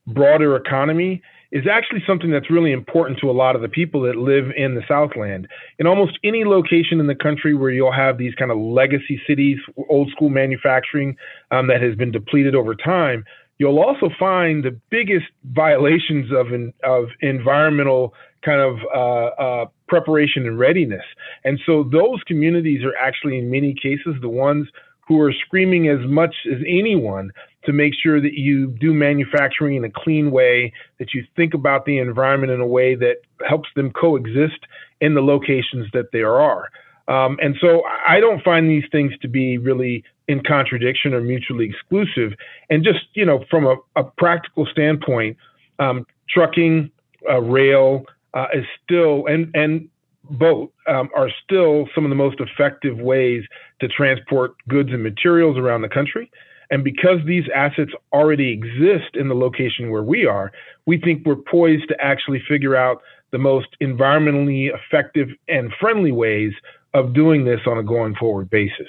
broader 0.06 0.56
economy 0.56 1.22
is 1.52 1.64
actually 1.70 2.02
something 2.06 2.30
that's 2.30 2.50
really 2.50 2.72
important 2.72 3.18
to 3.20 3.30
a 3.30 3.32
lot 3.32 3.54
of 3.54 3.62
the 3.62 3.68
people 3.68 4.02
that 4.02 4.16
live 4.16 4.46
in 4.56 4.74
the 4.74 4.82
Southland. 4.88 5.46
In 5.78 5.86
almost 5.86 6.18
any 6.24 6.44
location 6.44 7.00
in 7.00 7.06
the 7.06 7.14
country 7.14 7.54
where 7.54 7.70
you'll 7.70 7.92
have 7.92 8.18
these 8.18 8.34
kind 8.34 8.50
of 8.50 8.58
legacy 8.58 9.20
cities, 9.26 9.58
old 9.88 10.10
school 10.10 10.28
manufacturing 10.28 11.16
um, 11.50 11.68
that 11.68 11.80
has 11.80 11.94
been 11.94 12.10
depleted 12.10 12.54
over 12.54 12.74
time, 12.74 13.24
you'll 13.58 13.78
also 13.78 14.10
find 14.18 14.64
the 14.64 14.78
biggest 14.90 15.26
violations 15.44 16.30
of, 16.32 16.46
of 16.84 17.08
environmental 17.20 18.14
kind 18.44 18.60
of 18.60 18.78
uh, 18.94 19.42
uh, 19.42 19.66
preparation 19.88 20.46
and 20.46 20.58
readiness. 20.58 21.04
And 21.44 21.58
so 21.66 21.82
those 21.82 22.22
communities 22.26 22.84
are 22.84 22.96
actually, 22.96 23.38
in 23.38 23.50
many 23.50 23.74
cases, 23.74 24.14
the 24.20 24.28
ones 24.28 24.68
who 25.08 25.20
are 25.20 25.32
screaming 25.32 25.88
as 25.88 25.98
much 26.08 26.34
as 26.52 26.58
anyone 26.66 27.30
to 27.64 27.72
make 27.72 27.94
sure 28.00 28.20
that 28.20 28.34
you 28.34 28.68
do 28.80 28.92
manufacturing 28.92 29.76
in 29.76 29.84
a 29.84 29.90
clean 29.90 30.30
way, 30.30 30.72
that 30.98 31.14
you 31.14 31.24
think 31.34 31.54
about 31.54 31.84
the 31.84 31.98
environment 31.98 32.52
in 32.52 32.60
a 32.60 32.66
way 32.66 32.94
that 32.94 33.16
helps 33.48 33.68
them 33.74 33.90
coexist 33.90 34.58
in 35.00 35.14
the 35.14 35.20
locations 35.20 35.86
that 35.92 36.06
there 36.12 36.40
are. 36.40 36.68
Um, 37.08 37.38
and 37.40 37.56
so 37.60 37.82
I 38.06 38.18
don't 38.20 38.42
find 38.42 38.68
these 38.68 38.84
things 38.90 39.12
to 39.22 39.28
be 39.28 39.58
really 39.58 40.04
in 40.28 40.42
contradiction 40.42 41.14
or 41.14 41.20
mutually 41.20 41.66
exclusive. 41.66 42.32
And 42.70 42.84
just, 42.84 43.06
you 43.14 43.24
know, 43.24 43.44
from 43.50 43.66
a, 43.66 43.76
a 43.94 44.04
practical 44.04 44.66
standpoint, 44.66 45.36
um, 45.78 46.06
trucking, 46.28 46.90
uh, 47.28 47.40
rail 47.40 48.04
uh, 48.34 48.46
is 48.52 48.64
still, 48.84 49.26
and, 49.26 49.50
and 49.54 49.88
boat 50.30 50.72
um, 50.88 51.08
are 51.14 51.30
still 51.44 51.88
some 51.94 52.04
of 52.04 52.10
the 52.10 52.16
most 52.16 52.40
effective 52.40 52.98
ways 52.98 53.44
to 53.80 53.88
transport 53.88 54.54
goods 54.68 54.90
and 54.92 55.02
materials 55.02 55.56
around 55.56 55.82
the 55.82 55.88
country. 55.88 56.30
And 56.70 56.82
because 56.82 57.20
these 57.26 57.44
assets 57.54 57.92
already 58.12 58.50
exist 58.50 59.14
in 59.14 59.28
the 59.28 59.34
location 59.34 59.90
where 59.90 60.02
we 60.02 60.26
are, 60.26 60.50
we 60.84 60.98
think 61.00 61.24
we're 61.24 61.36
poised 61.36 61.88
to 61.88 62.00
actually 62.00 62.42
figure 62.48 62.74
out 62.74 63.02
the 63.30 63.38
most 63.38 63.68
environmentally 63.80 64.70
effective 64.74 65.28
and 65.48 65.72
friendly 65.80 66.12
ways 66.12 66.52
of 66.94 67.12
doing 67.12 67.44
this 67.44 67.60
on 67.66 67.78
a 67.78 67.82
going 67.82 68.14
forward 68.16 68.50
basis. 68.50 68.88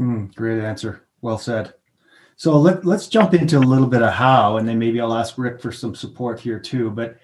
Mm, 0.00 0.34
great 0.34 0.60
answer. 0.60 1.06
Well 1.20 1.38
said. 1.38 1.74
So 2.36 2.56
let, 2.56 2.84
let's 2.84 3.08
jump 3.08 3.34
into 3.34 3.58
a 3.58 3.60
little 3.60 3.88
bit 3.88 4.02
of 4.02 4.12
how, 4.12 4.58
and 4.58 4.68
then 4.68 4.78
maybe 4.78 5.00
I'll 5.00 5.14
ask 5.14 5.36
Rick 5.36 5.60
for 5.60 5.72
some 5.72 5.94
support 5.94 6.38
here 6.38 6.60
too. 6.60 6.90
But 6.90 7.18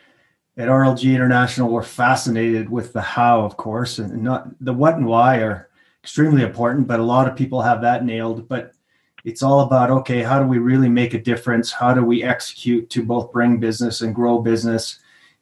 at 0.57 0.69
RLG 0.69 1.14
International, 1.14 1.71
we're 1.71 1.85
fascinated 1.85 2.69
with 2.69 2.93
the 2.93 3.00
how, 3.00 3.43
of 3.43 3.57
course, 3.57 4.00
and 4.00 4.23
not 4.23 4.49
the 4.61 4.73
what 4.73 4.97
and 4.97 5.07
why 5.07 5.38
are 5.38 5.69
extremely 6.02 6.43
important, 6.43 6.88
but 6.88 7.00
a 7.00 7.04
lot 7.04 7.28
of 7.28 7.37
people 7.37 7.62
have 7.62 7.81
that 7.83 8.04
nailed. 8.04 8.49
But 8.49 8.73
it's 9.25 9.43
all 9.43 9.61
about 9.61 9.90
okay, 9.90 10.23
how 10.23 10.40
do 10.40 10.47
we 10.47 10.59
really 10.59 10.88
make 10.88 11.14
a 11.14 11.23
difference? 11.23 11.71
How 11.71 11.95
do 11.95 12.04
we 12.04 12.25
execute 12.25 12.90
to 12.90 13.04
both 13.04 13.33
bring 13.33 13.59
business 13.59 14.00
and 14.00 14.14
grow 14.14 14.40
business 14.40 14.99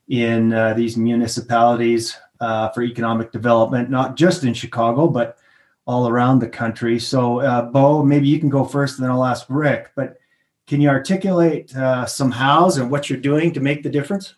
in 0.08 0.52
uh, 0.52 0.74
these 0.74 0.98
municipalities 0.98 2.16
uh, 2.40 2.68
for 2.70 2.82
economic 2.82 3.32
development, 3.32 3.88
not 3.88 4.16
just 4.16 4.44
in 4.44 4.52
Chicago, 4.52 5.08
but 5.08 5.38
all 5.86 6.08
around 6.08 6.38
the 6.38 6.48
country. 6.48 6.98
So, 6.98 7.40
uh, 7.40 7.62
Bo, 7.62 8.02
maybe 8.02 8.28
you 8.28 8.38
can 8.38 8.48
go 8.48 8.64
first, 8.64 8.98
and 8.98 9.04
then 9.04 9.10
I'll 9.10 9.24
ask 9.24 9.46
Rick. 9.48 9.90
But 9.96 10.18
can 10.66 10.80
you 10.80 10.88
articulate 10.88 11.74
uh, 11.74 12.06
some 12.06 12.30
hows 12.30 12.78
and 12.78 12.90
what 12.90 13.10
you're 13.10 13.18
doing 13.18 13.52
to 13.52 13.60
make 13.60 13.82
the 13.82 13.90
difference? 13.90 14.34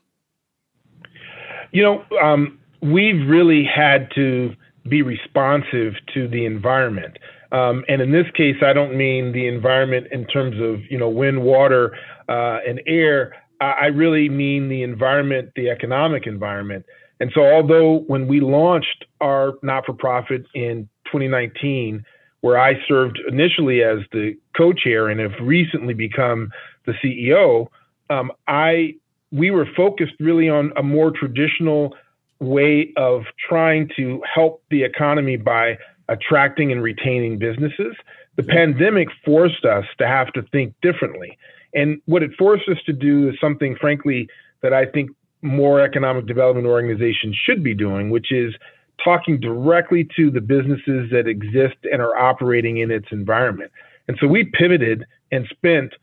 You 1.72 1.82
know, 1.82 2.04
um, 2.22 2.58
we've 2.80 3.28
really 3.28 3.64
had 3.64 4.10
to 4.14 4.54
be 4.88 5.02
responsive 5.02 5.94
to 6.14 6.28
the 6.28 6.44
environment. 6.44 7.18
Um, 7.52 7.84
and 7.88 8.02
in 8.02 8.10
this 8.10 8.26
case, 8.36 8.56
I 8.62 8.72
don't 8.72 8.96
mean 8.96 9.32
the 9.32 9.46
environment 9.46 10.08
in 10.10 10.26
terms 10.26 10.56
of 10.60 10.80
you 10.90 10.98
know 10.98 11.08
wind, 11.08 11.42
water, 11.42 11.96
uh, 12.28 12.58
and 12.66 12.80
air. 12.86 13.34
I 13.60 13.86
really 13.86 14.28
mean 14.28 14.68
the 14.68 14.82
environment, 14.82 15.50
the 15.54 15.70
economic 15.70 16.26
environment. 16.26 16.84
And 17.20 17.30
so, 17.34 17.42
although 17.42 18.00
when 18.08 18.26
we 18.26 18.40
launched 18.40 19.04
our 19.20 19.54
not-for-profit 19.62 20.44
in 20.54 20.88
2019, 21.14 22.04
where 22.40 22.58
I 22.58 22.74
served 22.86 23.20
initially 23.28 23.82
as 23.82 24.00
the 24.12 24.36
co-chair 24.56 25.08
and 25.08 25.20
have 25.20 25.32
recently 25.40 25.94
become 25.94 26.50
the 26.86 26.92
CEO, 26.92 27.68
um, 28.10 28.32
I 28.48 28.94
we 29.32 29.50
were 29.50 29.66
focused 29.76 30.14
really 30.20 30.48
on 30.48 30.72
a 30.76 30.82
more 30.82 31.10
traditional 31.10 31.96
way 32.38 32.92
of 32.96 33.22
trying 33.48 33.90
to 33.96 34.22
help 34.32 34.62
the 34.70 34.84
economy 34.84 35.36
by 35.36 35.76
attracting 36.08 36.70
and 36.70 36.82
retaining 36.82 37.38
businesses. 37.38 37.96
The 38.36 38.42
pandemic 38.42 39.08
forced 39.24 39.64
us 39.64 39.84
to 39.98 40.06
have 40.06 40.32
to 40.34 40.42
think 40.52 40.74
differently. 40.82 41.36
And 41.74 42.00
what 42.04 42.22
it 42.22 42.30
forced 42.38 42.68
us 42.68 42.78
to 42.86 42.92
do 42.92 43.28
is 43.28 43.34
something, 43.40 43.76
frankly, 43.80 44.28
that 44.62 44.72
I 44.72 44.86
think 44.86 45.10
more 45.42 45.80
economic 45.80 46.26
development 46.26 46.66
organizations 46.66 47.36
should 47.44 47.64
be 47.64 47.74
doing, 47.74 48.10
which 48.10 48.30
is 48.30 48.54
talking 49.02 49.40
directly 49.40 50.08
to 50.16 50.30
the 50.30 50.40
businesses 50.40 51.10
that 51.10 51.26
exist 51.26 51.76
and 51.90 52.00
are 52.00 52.16
operating 52.16 52.78
in 52.78 52.90
its 52.90 53.06
environment. 53.10 53.70
And 54.08 54.16
so 54.20 54.26
we 54.26 54.44
pivoted 54.44 55.04
and 55.32 55.46
spent 55.50 55.94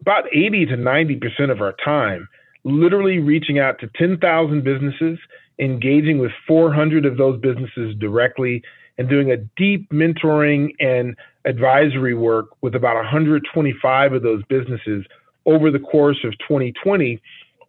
about 0.00 0.24
80 0.32 0.66
to 0.66 0.76
90% 0.76 1.50
of 1.50 1.60
our 1.60 1.74
time 1.84 2.28
literally 2.64 3.18
reaching 3.18 3.58
out 3.58 3.78
to 3.78 3.88
10,000 3.96 4.64
businesses, 4.64 5.18
engaging 5.58 6.18
with 6.18 6.32
400 6.46 7.06
of 7.06 7.16
those 7.16 7.40
businesses 7.40 7.94
directly, 7.98 8.62
and 8.98 9.08
doing 9.08 9.30
a 9.30 9.36
deep 9.56 9.88
mentoring 9.90 10.70
and 10.80 11.16
advisory 11.44 12.14
work 12.14 12.46
with 12.62 12.74
about 12.74 12.96
125 12.96 14.12
of 14.12 14.22
those 14.22 14.42
businesses 14.48 15.04
over 15.44 15.70
the 15.70 15.78
course 15.78 16.18
of 16.24 16.32
2020, 16.38 17.20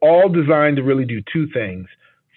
all 0.01 0.29
designed 0.29 0.77
to 0.77 0.83
really 0.83 1.05
do 1.05 1.21
two 1.31 1.47
things. 1.51 1.87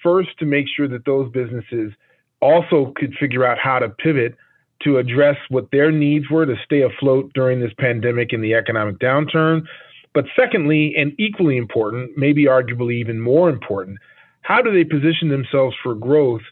First, 0.03 0.31
to 0.39 0.47
make 0.47 0.67
sure 0.75 0.89
that 0.89 1.05
those 1.05 1.31
businesses 1.33 1.93
also 2.41 2.93
could 2.97 3.15
figure 3.15 3.45
out 3.45 3.59
how 3.59 3.79
to 3.79 3.89
pivot 3.89 4.35
to 4.83 4.97
address 4.97 5.37
what 5.51 5.71
their 5.73 5.93
needs 5.93 6.31
were 6.31 6.47
to 6.47 6.57
stay 6.65 6.83
afloat 6.83 7.31
during 7.35 7.61
this 7.61 7.73
pandemic 7.79 8.33
and 8.33 8.43
the 8.43 8.55
economic 8.55 8.99
downturn. 8.99 9.63
But 10.15 10.25
secondly, 10.35 10.95
and 10.97 11.13
equally 11.19 11.57
important, 11.57 12.17
maybe 12.17 12.47
arguably 12.47 12.95
even 12.95 13.21
more 13.21 13.49
important, 13.49 13.99
how 14.43 14.63
do 14.63 14.73
they 14.73 14.85
position 14.85 15.29
themselves 15.29 15.77
for 15.83 15.95
growth 15.95 16.43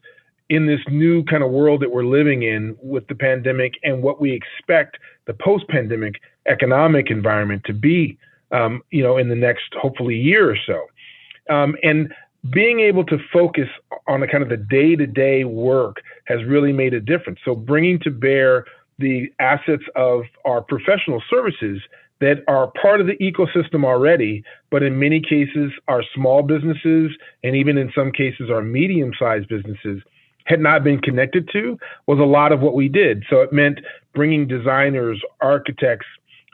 in 0.51 0.67
this 0.67 0.81
new 0.89 1.25
kind 1.25 1.43
of 1.43 1.51
world 1.51 1.81
that 1.83 1.91
we're 1.91 2.05
living 2.05 2.43
in 2.43 2.77
with 2.83 3.07
the 3.09 3.15
pandemic 3.15 3.75
and 3.83 4.03
what 4.03 4.21
we 4.21 4.33
expect 4.33 4.99
the 5.27 5.35
post-pandemic 5.35 6.15
economic 6.47 7.11
environment 7.11 7.63
to 7.65 7.75
be, 7.75 8.19
um, 8.53 8.83
you 8.91 9.03
know, 9.03 9.17
in 9.17 9.29
the 9.29 9.35
next 9.35 9.75
hopefully 9.75 10.17
year 10.17 10.51
or 10.51 10.57
so. 10.67 11.55
Um, 11.55 11.77
and 11.83 12.13
being 12.51 12.81
able 12.81 13.05
to 13.05 13.19
focus 13.33 13.69
on 14.07 14.21
the 14.21 14.27
kind 14.27 14.43
of 14.43 14.49
the 14.49 14.57
day-to-day 14.57 15.45
work 15.45 15.97
has 16.27 16.45
really 16.45 16.73
made 16.73 16.95
a 16.95 17.01
difference. 17.01 17.41
So 17.45 17.55
bringing 17.55 17.99
to 18.01 18.11
bear 18.11 18.65
the 18.99 19.29
assets 19.39 19.85
of 19.97 20.23
our 20.45 20.61
professional 20.63 21.23
services 21.31 21.81
that 22.21 22.43
are 22.49 22.73
part 22.81 23.01
of 23.01 23.07
the 23.07 23.17
ecosystem 23.17 23.85
already, 23.85 24.43
but 24.71 24.83
in 24.83 24.99
many 24.99 25.21
cases 25.21 25.73
are 25.87 26.03
small 26.15 26.43
businesses 26.43 27.13
and 27.45 27.55
even 27.55 27.79
in 27.79 27.93
some 27.95 28.11
cases 28.11 28.51
are 28.51 28.63
medium-sized 28.63 29.49
businesses 29.49 30.03
had 30.45 30.61
not 30.61 30.83
been 30.83 30.99
connected 31.01 31.49
to 31.53 31.79
was 32.07 32.19
a 32.19 32.23
lot 32.23 32.53
of 32.53 32.61
what 32.61 32.75
we 32.75 32.89
did. 32.89 33.23
So 33.29 33.43
it 33.43 33.53
meant 33.53 33.81
bringing 34.15 34.49
designers, 34.49 35.21
architects, 35.41 36.07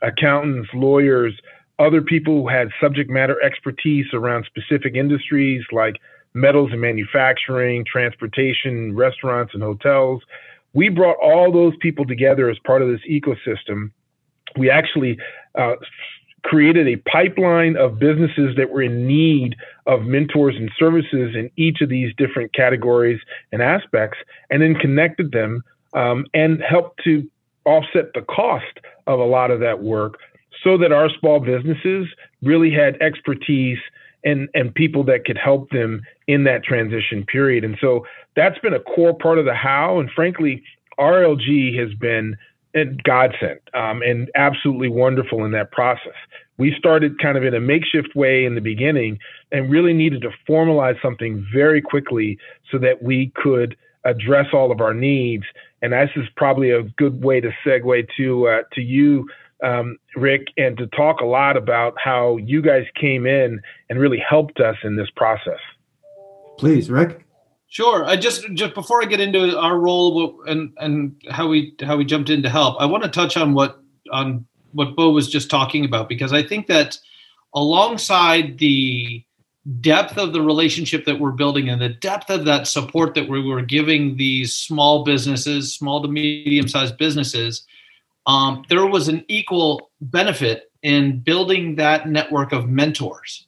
accountants, 0.03 0.69
lawyers, 0.75 1.33
other 1.79 2.01
people 2.03 2.43
who 2.43 2.49
had 2.49 2.69
subject 2.81 3.11
matter 3.11 3.41
expertise 3.43 4.07
around 4.13 4.47
specific 4.47 4.95
industries 4.95 5.65
like 5.73 6.01
metals 6.35 6.71
and 6.73 6.81
manufacturing, 6.81 7.85
transportation, 7.85 8.95
restaurants, 8.95 9.55
and 9.55 9.63
hotels. 9.63 10.23
We 10.73 10.89
brought 10.89 11.17
all 11.23 11.53
those 11.53 11.75
people 11.81 12.05
together 12.05 12.51
as 12.51 12.59
part 12.65 12.83
of 12.83 12.89
this 12.89 13.01
ecosystem. 13.09 13.91
We 14.57 14.71
actually 14.71 15.19
uh, 15.55 15.75
created 16.43 16.87
a 16.89 16.97
pipeline 17.11 17.77
of 17.77 17.99
businesses 17.99 18.57
that 18.57 18.71
were 18.71 18.83
in 18.83 19.07
need 19.07 19.57
of 19.87 20.03
mentors 20.03 20.57
and 20.57 20.71
services 20.79 21.35
in 21.35 21.51
each 21.57 21.81
of 21.81 21.89
these 21.89 22.13
different 22.17 22.53
categories 22.53 23.21
and 23.53 23.63
aspects, 23.63 24.19
and 24.51 24.63
then 24.63 24.75
connected 24.75 25.33
them 25.33 25.63
um, 25.95 26.27
and 26.35 26.61
helped 26.63 27.03
to 27.05 27.29
offset 27.65 28.13
the 28.15 28.23
cost 28.23 28.79
of 29.07 29.19
a 29.19 29.25
lot 29.25 29.51
of 29.51 29.61
that 29.61 29.83
work 29.83 30.19
so 30.63 30.79
that 30.79 30.93
our 30.93 31.09
small 31.19 31.41
businesses 31.41 32.07
really 32.43 32.71
had 32.71 33.01
expertise 33.01 33.79
and, 34.25 34.49
and 34.55 34.75
people 34.75 35.05
that 35.05 35.25
could 35.25 35.39
help 35.39 35.71
them 35.71 36.03
in 36.27 36.45
that 36.45 36.65
transition 36.65 37.25
period. 37.25 37.65
And 37.65 37.77
so 37.81 38.07
that's 38.37 38.59
been 38.61 38.73
a 38.73 38.81
core 38.81 39.15
part 39.15 39.39
of 39.39 39.45
the 39.45 39.55
how. 39.55 39.99
And 39.99 40.11
frankly, 40.11 40.63
RLG 40.99 41.79
has 41.79 41.93
been 41.95 42.37
and 42.75 43.03
godsend 43.05 43.61
um, 43.73 44.03
and 44.03 44.31
absolutely 44.35 44.89
wonderful 44.89 45.45
in 45.45 45.53
that 45.53 45.71
process. 45.71 46.17
We 46.57 46.75
started 46.77 47.19
kind 47.21 47.37
of 47.37 47.45
in 47.45 47.55
a 47.55 47.61
makeshift 47.61 48.15
way 48.15 48.45
in 48.45 48.55
the 48.55 48.61
beginning 48.61 49.19
and 49.53 49.71
really 49.71 49.93
needed 49.93 50.23
to 50.23 50.31
formalize 50.49 51.01
something 51.01 51.47
very 51.53 51.81
quickly 51.81 52.39
so 52.71 52.79
that 52.79 53.03
we 53.03 53.33
could 53.37 53.77
address 54.05 54.47
all 54.53 54.71
of 54.71 54.81
our 54.81 54.95
needs. 54.95 55.45
And 55.83 55.93
this 55.93 56.11
is 56.17 56.25
probably 56.37 56.71
a 56.71 56.83
good 56.83 57.23
way 57.23 57.41
to 57.41 57.51
segue 57.65 58.09
to 58.17 58.49
uh, 58.49 58.63
to 58.73 58.81
you, 58.81 59.29
um, 59.65 59.99
Rick, 60.15 60.49
and 60.57 60.77
to 60.77 60.87
talk 60.89 61.21
a 61.21 61.25
lot 61.25 61.57
about 61.57 61.95
how 62.03 62.37
you 62.37 62.61
guys 62.61 62.85
came 62.95 63.27
in 63.27 63.61
and 63.89 63.99
really 63.99 64.19
helped 64.19 64.61
us 64.61 64.77
in 64.85 64.97
this 64.97 65.09
process. 65.17 65.59
Please, 66.59 66.91
Rick. 66.91 67.25
Sure. 67.69 68.05
I 68.05 68.17
just 68.17 68.45
just 68.55 68.75
before 68.75 69.03
I 69.03 69.07
get 69.07 69.19
into 69.19 69.59
our 69.59 69.77
role 69.79 70.41
and 70.47 70.73
and 70.77 71.21
how 71.31 71.49
we 71.49 71.75
how 71.83 71.97
we 71.97 72.05
jumped 72.05 72.31
in 72.31 72.43
to 72.43 72.51
help, 72.51 72.77
I 72.79 72.87
want 72.87 73.03
to 73.03 73.09
touch 73.09 73.37
on 73.37 73.55
what 73.55 73.81
on 74.13 74.47
what 74.73 74.95
Bo 74.95 75.11
was 75.11 75.29
just 75.29 75.51
talking 75.51 75.85
about 75.85 76.09
because 76.09 76.33
I 76.33 76.43
think 76.43 76.69
that 76.69 76.99
alongside 77.55 78.59
the 78.59 79.25
depth 79.81 80.19
of 80.19 80.33
the 80.33 80.43
relationship 80.43 81.07
that 81.07 81.19
we're 81.19 81.33
building 81.33 81.69
and 81.69 81.81
the 81.81 81.89
depth 81.89 82.29
of 82.29 82.45
that 82.45 82.67
support 82.67 83.15
that 83.15 83.29
we 83.29 83.43
were 83.43 83.63
giving 83.63 84.19
these 84.19 84.53
small 84.53 85.05
businesses, 85.05 85.75
small 85.75 86.03
to 86.03 86.09
medium 86.09 86.69
sized 86.69 86.99
businesses, 86.99 87.67
um, 88.27 88.65
there 88.69 88.87
was 88.87 89.09
an 89.09 89.25
equal 89.29 89.91
benefit 90.01 90.71
in 90.83 91.21
building 91.21 91.77
that 91.77 92.09
network 92.09 92.53
of 92.53 92.69
mentors 92.69 93.47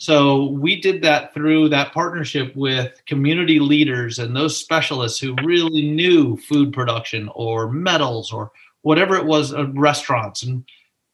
so 0.00 0.46
we 0.46 0.80
did 0.80 1.02
that 1.02 1.34
through 1.34 1.68
that 1.68 1.92
partnership 1.92 2.56
with 2.56 3.02
community 3.04 3.60
leaders 3.60 4.18
and 4.18 4.34
those 4.34 4.56
specialists 4.56 5.18
who 5.20 5.36
really 5.44 5.90
knew 5.90 6.38
food 6.38 6.72
production 6.72 7.28
or 7.34 7.70
metals 7.70 8.32
or 8.32 8.50
whatever 8.80 9.14
it 9.16 9.26
was, 9.26 9.52
uh, 9.52 9.66
restaurants 9.72 10.42
and 10.42 10.64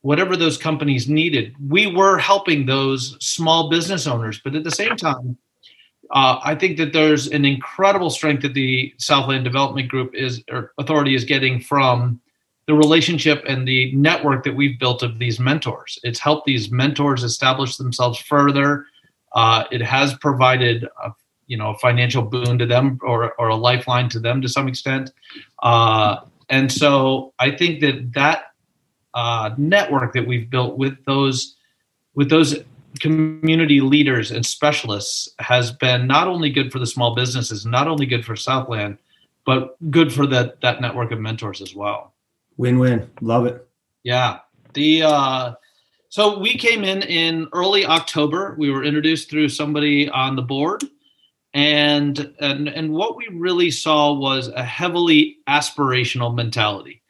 whatever 0.03 0.37
those 0.37 0.57
companies 0.57 1.09
needed. 1.09 1.57
We 1.69 1.89
were 1.89 2.17
helping 2.19 2.67
those 2.67 3.17
small 3.19 3.71
business 3.71 4.07
owners, 4.07 4.41
but 4.45 4.55
at 4.55 4.63
the 4.63 4.71
same 4.71 4.95
time, 4.95 5.37
uh, 6.13 6.39
I 6.45 6.55
think 6.55 6.77
that 6.77 6.93
there's 6.93 7.27
an 7.27 7.45
incredible 7.45 8.11
strength 8.11 8.43
that 8.43 8.55
the 8.55 8.95
Southland 8.99 9.43
Development 9.43 9.89
Group 9.89 10.15
is 10.15 10.45
or 10.49 10.73
authority 10.79 11.17
is 11.17 11.25
getting 11.25 11.59
from 11.59 12.21
the 12.67 12.75
relationship 12.75 13.45
and 13.47 13.67
the 13.67 13.93
network 13.93 14.45
that 14.45 14.55
we've 14.55 14.79
built 14.79 15.03
of 15.03 15.19
these 15.19 15.39
mentors. 15.39 15.99
It's 16.03 16.19
helped 16.19 16.47
these 16.47 16.71
mentors 16.71 17.23
establish 17.23 17.77
themselves 17.77 18.19
further. 18.19 18.87
Uh, 19.33 19.65
it 19.71 19.81
has 19.83 20.15
provided 20.15 20.85
a, 21.03 21.13
you 21.47 21.57
know 21.57 21.71
a 21.71 21.79
financial 21.79 22.23
boon 22.23 22.59
to 22.59 22.67
them 22.67 22.99
or, 23.03 23.35
or 23.35 23.49
a 23.49 23.57
lifeline 23.57 24.09
to 24.11 24.21
them 24.21 24.43
to 24.43 24.49
some 24.49 24.67
extent. 24.67 25.13
Uh, 25.63 26.17
and 26.49 26.71
so 26.71 27.33
I 27.39 27.51
think 27.51 27.81
that 27.81 28.13
that 28.15 28.53
uh, 29.15 29.51
network 29.57 30.13
that 30.15 30.27
we've 30.27 30.51
built 30.51 30.77
with 30.77 31.05
those 31.05 31.57
with 32.15 32.31
those 32.31 32.57
community 32.99 33.81
leaders 33.81 34.31
and 34.31 34.45
specialists 34.45 35.29
has 35.39 35.71
been 35.71 36.07
not 36.07 36.27
only 36.27 36.51
good 36.51 36.73
for 36.73 36.79
the 36.79 36.87
small 36.87 37.15
businesses, 37.15 37.67
not 37.67 37.87
only 37.87 38.07
good 38.07 38.25
for 38.25 38.35
Southland, 38.35 38.99
but 39.45 39.77
good 39.91 40.13
for 40.13 40.27
that 40.27 40.61
that 40.63 40.81
network 40.81 41.13
of 41.13 41.21
mentors 41.21 41.63
as 41.63 41.75
well. 41.75 42.13
Win-win. 42.57 43.11
Love 43.21 43.47
it. 43.47 43.69
Yeah. 44.03 44.39
The 44.75 45.03
uh, 45.03 45.55
so 46.09 46.39
we 46.39 46.57
came 46.57 46.85
in 46.85 47.03
in 47.03 47.49
early 47.53 47.85
October. 47.85 48.55
We 48.59 48.71
were 48.71 48.85
introduced 48.85 49.29
through 49.29 49.49
somebody 49.49 50.09
on 50.09 50.37
the 50.37 50.43
board, 50.43 50.85
and 51.55 52.35
and 52.41 52.69
and 52.69 52.93
what 52.93 53.17
we 53.17 53.29
really 53.33 53.71
saw 53.71 54.13
was 54.13 54.49
a 54.49 54.63
heavily 54.63 55.39
aspirational 55.49 56.35
mentality. 56.35 57.03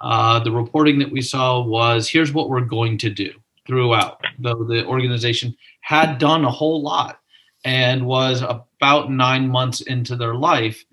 Uh, 0.00 0.40
the 0.40 0.50
reporting 0.50 0.98
that 0.98 1.10
we 1.10 1.22
saw 1.22 1.60
was 1.60 2.08
here's 2.08 2.32
what 2.32 2.50
we're 2.50 2.60
going 2.60 2.98
to 2.98 3.10
do 3.10 3.32
throughout, 3.66 4.20
though 4.38 4.64
the 4.64 4.84
organization 4.86 5.56
had 5.80 6.18
done 6.18 6.44
a 6.44 6.50
whole 6.50 6.82
lot 6.82 7.18
and 7.64 8.04
was 8.04 8.42
about 8.42 9.10
nine 9.10 9.48
months 9.48 9.80
into 9.82 10.16
their 10.16 10.34
life. 10.34 10.84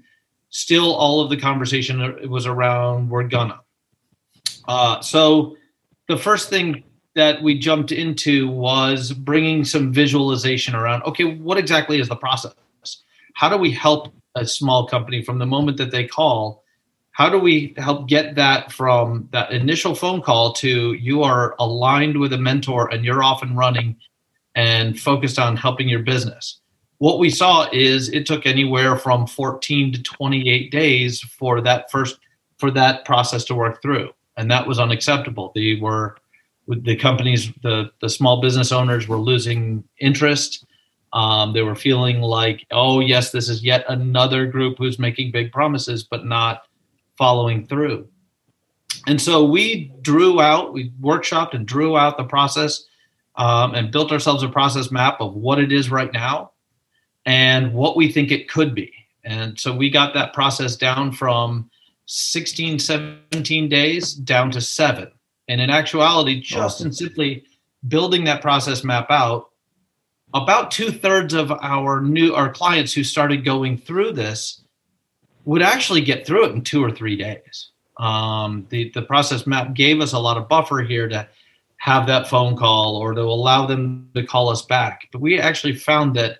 Still, 0.50 0.94
all 0.94 1.22
of 1.22 1.30
the 1.30 1.38
conversation 1.38 2.30
was 2.30 2.46
around 2.46 3.10
we're 3.10 3.28
gonna. 3.28 3.60
Uh, 4.69 5.01
so, 5.01 5.57
the 6.07 6.17
first 6.17 6.47
thing 6.47 6.83
that 7.15 7.41
we 7.41 7.57
jumped 7.57 7.91
into 7.91 8.47
was 8.47 9.11
bringing 9.11 9.65
some 9.65 9.91
visualization 9.91 10.75
around 10.75 11.01
okay, 11.03 11.23
what 11.23 11.57
exactly 11.57 11.99
is 11.99 12.07
the 12.07 12.15
process? 12.15 12.53
How 13.33 13.49
do 13.49 13.57
we 13.57 13.71
help 13.71 14.13
a 14.35 14.45
small 14.45 14.88
company 14.88 15.23
from 15.23 15.39
the 15.39 15.45
moment 15.47 15.77
that 15.77 15.89
they 15.89 16.05
call? 16.05 16.63
How 17.11 17.29
do 17.29 17.39
we 17.39 17.73
help 17.77 18.07
get 18.07 18.35
that 18.35 18.71
from 18.71 19.27
that 19.31 19.51
initial 19.51 19.95
phone 19.95 20.21
call 20.21 20.53
to 20.53 20.93
you 20.93 21.23
are 21.23 21.55
aligned 21.57 22.17
with 22.19 22.31
a 22.31 22.38
mentor 22.38 22.93
and 22.93 23.03
you're 23.03 23.23
off 23.23 23.41
and 23.41 23.57
running 23.57 23.97
and 24.53 24.99
focused 24.99 25.39
on 25.39 25.57
helping 25.57 25.89
your 25.89 26.03
business? 26.03 26.61
What 26.99 27.17
we 27.17 27.31
saw 27.31 27.67
is 27.73 28.09
it 28.09 28.27
took 28.27 28.45
anywhere 28.45 28.97
from 28.97 29.25
14 29.25 29.93
to 29.93 30.03
28 30.03 30.71
days 30.71 31.21
for 31.21 31.59
that 31.61 31.89
first 31.89 32.19
for 32.59 32.69
that 32.71 33.03
process 33.03 33.45
to 33.45 33.55
work 33.55 33.81
through 33.81 34.11
and 34.39 34.50
that 34.50 34.67
was 34.67 34.79
unacceptable 34.79 35.51
they 35.53 35.77
were 35.81 36.15
the 36.67 36.96
companies 36.96 37.51
the 37.63 37.91
the 38.01 38.10
small 38.10 38.41
business 38.41 38.72
owners 38.72 39.08
were 39.08 39.17
losing 39.17 39.84
interest 40.00 40.65
um, 41.13 41.53
they 41.53 41.63
were 41.63 41.75
feeling 41.75 42.22
like 42.22 42.65
oh 42.72 43.00
yes 43.00 43.31
this 43.31 43.50
is 43.50 43.63
yet 43.63 43.84
another 43.88 44.46
group 44.46 44.77
who's 44.77 44.98
making 44.98 45.31
big 45.31 45.51
promises 45.51 46.03
but 46.03 46.25
not 46.25 46.63
following 47.19 47.67
through. 47.67 48.08
And 49.05 49.22
so 49.22 49.43
we 49.43 49.93
drew 50.01 50.41
out, 50.41 50.74
we 50.74 50.91
workshopped 51.01 51.53
and 51.53 51.67
drew 51.67 51.98
out 51.98 52.17
the 52.17 52.24
process 52.24 52.86
um, 53.36 53.75
and 53.75 53.91
built 53.91 54.12
ourselves 54.12 54.41
a 54.41 54.50
process 54.50 54.89
map 54.89 55.19
of 55.19 55.36
what 55.36 55.60
it 55.60 55.72
is 55.72 55.91
right 55.91 56.12
now 56.13 56.51
and 57.25 57.74
what 57.74 57.98
we 57.98 58.10
think 58.10 58.31
it 58.31 58.50
could 58.50 58.74
be. 58.74 58.91
And 59.25 59.60
so 59.60 59.75
we 59.75 59.89
got 59.89 60.13
that 60.13 60.34
process 60.34 60.77
down 60.77 61.12
from 61.12 61.69
16, 62.12 62.80
17 62.80 63.70
days 63.70 64.13
down 64.13 64.50
to 64.50 64.60
seven. 64.60 65.12
And 65.48 65.62
in 65.62 65.70
actuality, 65.70 66.42
just 66.42 66.78
awesome. 66.78 66.88
and 66.88 66.96
simply 66.96 67.44
building 67.88 68.24
that 68.24 68.42
process 68.42 68.84
map 68.84 69.12
out, 69.12 69.50
about 70.34 70.72
two 70.72 70.92
thirds 70.92 71.36
of 71.36 71.51
our 71.51 72.01
new 72.01 72.34
our 72.34 72.51
clients 72.51 72.94
who 72.94 73.04
started 73.04 73.46
going 73.46 73.78
through 73.78 74.13
this 74.13 74.63
would 75.46 75.62
actually 75.62 76.02
get 76.02 76.26
through 76.26 76.45
it 76.45 76.52
in 76.52 76.62
two 76.62 76.84
or 76.84 76.91
three 76.91 77.15
days. 77.15 77.69
Um, 77.98 78.65
the 78.69 78.91
the 78.95 79.04
process 79.04 79.45
map 79.45 79.76
gave 79.76 80.02
us 80.02 80.13
a 80.13 80.19
lot 80.19 80.38
of 80.38 80.48
buffer 80.48 80.82
here 80.82 81.08
to 81.10 81.28
have 81.78 82.08
that 82.08 82.28
phone 82.28 82.56
call 82.56 82.95
or 82.95 83.13
to 83.13 83.22
allow 83.22 83.65
them 83.67 84.10
to 84.15 84.26
call 84.26 84.50
us 84.50 84.63
back. 84.63 85.08
But 85.12 85.22
we 85.22 85.39
actually 85.39 85.76
found 85.76 86.15
that 86.15 86.39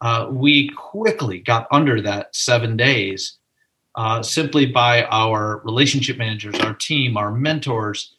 uh, 0.00 0.28
we 0.30 0.70
quickly 0.70 1.40
got 1.40 1.66
under 1.70 2.00
that 2.02 2.34
seven 2.34 2.76
days 2.76 3.38
uh, 3.94 4.22
simply 4.22 4.66
by 4.66 5.04
our 5.04 5.60
relationship 5.64 6.16
managers, 6.16 6.58
our 6.60 6.74
team, 6.74 7.16
our 7.16 7.32
mentors, 7.32 8.14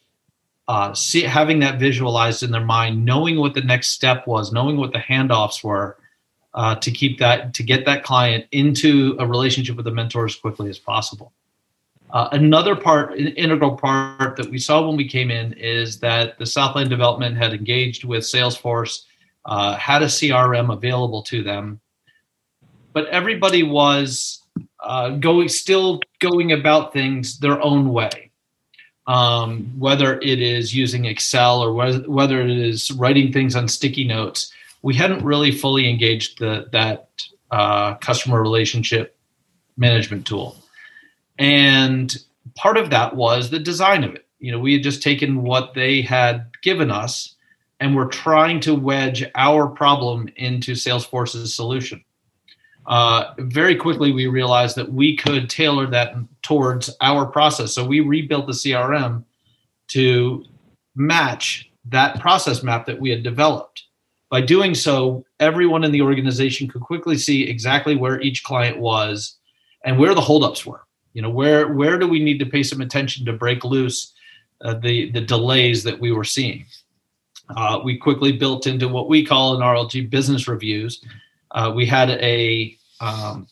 uh, 0.68 0.94
see, 0.94 1.22
having 1.22 1.60
that 1.60 1.78
visualized 1.80 2.42
in 2.42 2.50
their 2.50 2.64
mind, 2.64 3.04
knowing 3.04 3.38
what 3.38 3.54
the 3.54 3.62
next 3.62 3.88
step 3.88 4.26
was, 4.26 4.52
knowing 4.52 4.76
what 4.76 4.92
the 4.92 4.98
handoffs 4.98 5.64
were, 5.64 5.96
uh, 6.54 6.74
to 6.76 6.90
keep 6.90 7.18
that 7.18 7.54
to 7.54 7.62
get 7.62 7.86
that 7.86 8.04
client 8.04 8.46
into 8.52 9.16
a 9.18 9.26
relationship 9.26 9.76
with 9.76 9.84
the 9.84 9.90
mentor 9.90 10.26
as 10.26 10.34
quickly 10.34 10.68
as 10.68 10.78
possible. 10.78 11.32
Uh, 12.10 12.28
another 12.32 12.76
part, 12.76 13.18
integral 13.18 13.74
part 13.74 14.36
that 14.36 14.50
we 14.50 14.58
saw 14.58 14.86
when 14.86 14.96
we 14.96 15.08
came 15.08 15.30
in 15.30 15.54
is 15.54 15.98
that 16.00 16.38
the 16.38 16.44
Southland 16.44 16.90
Development 16.90 17.34
had 17.36 17.54
engaged 17.54 18.04
with 18.04 18.22
Salesforce, 18.22 19.04
uh, 19.46 19.76
had 19.76 20.02
a 20.02 20.06
CRM 20.06 20.70
available 20.70 21.22
to 21.22 21.42
them, 21.42 21.80
but 22.92 23.06
everybody 23.08 23.62
was 23.62 24.41
uh, 24.80 25.10
going 25.10 25.48
still 25.48 26.00
going 26.18 26.52
about 26.52 26.92
things 26.92 27.38
their 27.38 27.60
own 27.62 27.92
way. 27.92 28.30
Um, 29.06 29.72
whether 29.78 30.20
it 30.20 30.40
is 30.40 30.74
using 30.74 31.06
Excel 31.06 31.60
or 31.62 31.72
whether, 31.72 32.08
whether 32.08 32.40
it 32.40 32.50
is 32.50 32.90
writing 32.92 33.32
things 33.32 33.56
on 33.56 33.66
sticky 33.66 34.04
notes, 34.04 34.52
we 34.82 34.94
hadn't 34.94 35.24
really 35.24 35.50
fully 35.50 35.88
engaged 35.88 36.38
the, 36.38 36.68
that 36.72 37.08
uh, 37.50 37.94
customer 37.96 38.40
relationship 38.40 39.16
management 39.76 40.26
tool. 40.26 40.56
And 41.38 42.14
part 42.54 42.76
of 42.76 42.90
that 42.90 43.16
was 43.16 43.50
the 43.50 43.58
design 43.58 44.04
of 44.04 44.14
it. 44.14 44.26
You 44.38 44.52
know, 44.52 44.58
we 44.58 44.74
had 44.74 44.82
just 44.82 45.02
taken 45.02 45.42
what 45.42 45.74
they 45.74 46.02
had 46.02 46.46
given 46.62 46.90
us 46.90 47.34
and 47.80 47.96
we're 47.96 48.06
trying 48.06 48.60
to 48.60 48.76
wedge 48.76 49.24
our 49.34 49.66
problem 49.66 50.28
into 50.36 50.72
Salesforce's 50.72 51.52
solution. 51.52 52.04
Uh, 52.86 53.32
very 53.38 53.76
quickly, 53.76 54.12
we 54.12 54.26
realized 54.26 54.76
that 54.76 54.92
we 54.92 55.16
could 55.16 55.48
tailor 55.48 55.86
that 55.86 56.14
towards 56.42 56.94
our 57.00 57.26
process. 57.26 57.74
So 57.74 57.86
we 57.86 58.00
rebuilt 58.00 58.46
the 58.46 58.52
CRM 58.52 59.24
to 59.88 60.44
match 60.94 61.70
that 61.86 62.20
process 62.20 62.62
map 62.62 62.86
that 62.86 63.00
we 63.00 63.10
had 63.10 63.22
developed. 63.22 63.84
By 64.30 64.40
doing 64.40 64.74
so, 64.74 65.24
everyone 65.40 65.84
in 65.84 65.92
the 65.92 66.02
organization 66.02 66.68
could 66.68 66.80
quickly 66.80 67.18
see 67.18 67.44
exactly 67.48 67.96
where 67.96 68.20
each 68.20 68.44
client 68.44 68.78
was 68.78 69.36
and 69.84 69.98
where 69.98 70.14
the 70.14 70.20
holdups 70.20 70.64
were. 70.64 70.80
You 71.12 71.20
know, 71.20 71.30
where 71.30 71.74
where 71.74 71.98
do 71.98 72.08
we 72.08 72.22
need 72.22 72.38
to 72.38 72.46
pay 72.46 72.62
some 72.62 72.80
attention 72.80 73.26
to 73.26 73.34
break 73.34 73.64
loose 73.64 74.14
uh, 74.62 74.74
the 74.74 75.10
the 75.10 75.20
delays 75.20 75.82
that 75.84 76.00
we 76.00 76.12
were 76.12 76.24
seeing. 76.24 76.64
Uh, 77.54 77.80
we 77.84 77.98
quickly 77.98 78.32
built 78.32 78.66
into 78.66 78.88
what 78.88 79.08
we 79.08 79.26
call 79.26 79.54
in 79.54 79.60
RLG 79.60 80.08
business 80.08 80.48
reviews. 80.48 81.04
Uh, 81.52 81.72
we 81.74 81.86
had 81.86 82.10
a 82.10 82.76
um, 83.00 83.46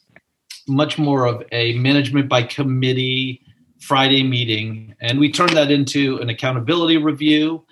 much 0.67 0.99
more 0.99 1.27
of 1.27 1.43
a 1.53 1.75
management 1.75 2.29
by 2.29 2.43
committee 2.43 3.43
Friday 3.81 4.23
meeting, 4.23 4.95
and 5.01 5.19
we 5.19 5.31
turned 5.31 5.57
that 5.57 5.71
into 5.71 6.19
an 6.19 6.29
accountability 6.29 6.97
review 6.97 7.65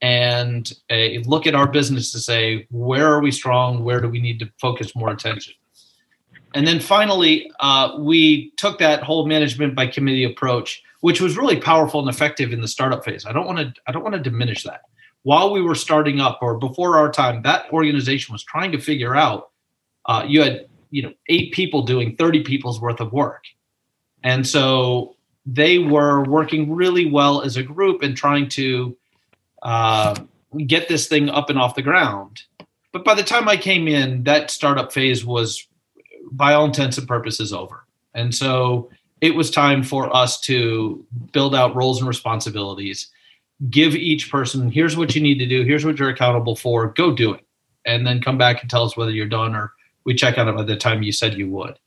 and 0.00 0.72
a 0.90 1.18
look 1.18 1.46
at 1.46 1.54
our 1.54 1.68
business 1.68 2.10
to 2.12 2.18
say 2.18 2.66
where 2.70 3.06
are 3.06 3.20
we 3.20 3.30
strong? 3.30 3.84
Where 3.84 4.00
do 4.00 4.08
we 4.08 4.20
need 4.20 4.40
to 4.40 4.50
focus 4.60 4.96
more 4.96 5.10
attention? 5.10 5.54
And 6.54 6.66
then 6.66 6.80
finally 6.80 7.50
uh, 7.60 7.96
we 7.98 8.52
took 8.56 8.78
that 8.80 9.02
whole 9.02 9.26
management 9.26 9.74
by 9.74 9.86
committee 9.86 10.24
approach 10.24 10.82
which 11.02 11.20
was 11.20 11.36
really 11.36 11.58
powerful 11.58 11.98
and 11.98 12.08
effective 12.08 12.52
in 12.52 12.60
the 12.60 12.68
startup 12.68 13.04
phase. 13.04 13.26
I 13.26 13.32
don't 13.32 13.46
want 13.46 13.58
to 13.58 13.74
i 13.86 13.92
don't 13.92 14.02
want 14.02 14.14
to 14.14 14.20
diminish 14.20 14.64
that. 14.64 14.82
While 15.24 15.52
we 15.52 15.62
were 15.62 15.74
starting 15.74 16.20
up 16.20 16.38
or 16.40 16.58
before 16.58 16.96
our 16.96 17.10
time 17.10 17.42
that 17.42 17.72
organization 17.72 18.32
was 18.32 18.42
trying 18.42 18.72
to 18.72 18.78
figure 18.78 19.14
out 19.14 19.50
uh, 20.06 20.24
you 20.26 20.42
had 20.42 20.66
you 20.90 21.02
know 21.02 21.12
eight 21.28 21.52
people 21.52 21.82
doing 21.82 22.16
30 22.16 22.42
people's 22.44 22.80
worth 22.80 23.00
of 23.00 23.12
work 23.12 23.44
and 24.22 24.46
so 24.46 25.16
they 25.44 25.78
were 25.78 26.24
working 26.24 26.72
really 26.72 27.10
well 27.10 27.42
as 27.42 27.56
a 27.56 27.62
group 27.62 28.02
and 28.02 28.16
trying 28.16 28.48
to 28.50 28.96
uh, 29.62 30.14
get 30.66 30.88
this 30.88 31.08
thing 31.08 31.28
up 31.28 31.50
and 31.50 31.58
off 31.58 31.74
the 31.74 31.82
ground. 31.82 32.42
But 32.92 33.04
by 33.04 33.14
the 33.14 33.22
time 33.22 33.48
I 33.48 33.56
came 33.56 33.88
in, 33.88 34.24
that 34.24 34.50
startup 34.50 34.92
phase 34.92 35.24
was, 35.24 35.66
by 36.30 36.52
all 36.52 36.66
intents 36.66 36.98
and 36.98 37.08
purposes, 37.08 37.52
over. 37.52 37.84
And 38.14 38.34
so 38.34 38.90
it 39.20 39.34
was 39.34 39.50
time 39.50 39.82
for 39.82 40.14
us 40.14 40.40
to 40.42 41.04
build 41.32 41.54
out 41.54 41.74
roles 41.74 41.98
and 41.98 42.08
responsibilities, 42.08 43.10
give 43.70 43.94
each 43.94 44.30
person, 44.30 44.70
here's 44.70 44.96
what 44.96 45.14
you 45.14 45.22
need 45.22 45.38
to 45.38 45.46
do, 45.46 45.64
here's 45.64 45.84
what 45.84 45.98
you're 45.98 46.10
accountable 46.10 46.54
for, 46.54 46.88
go 46.88 47.14
do 47.14 47.32
it. 47.32 47.44
And 47.84 48.06
then 48.06 48.20
come 48.20 48.38
back 48.38 48.60
and 48.60 48.70
tell 48.70 48.84
us 48.84 48.96
whether 48.96 49.10
you're 49.10 49.26
done 49.26 49.56
or 49.56 49.72
we 50.04 50.14
check 50.14 50.38
out 50.38 50.48
it 50.48 50.56
by 50.56 50.62
the 50.64 50.76
time 50.76 51.02
you 51.02 51.12
said 51.12 51.34
you 51.34 51.50
would. 51.50 51.78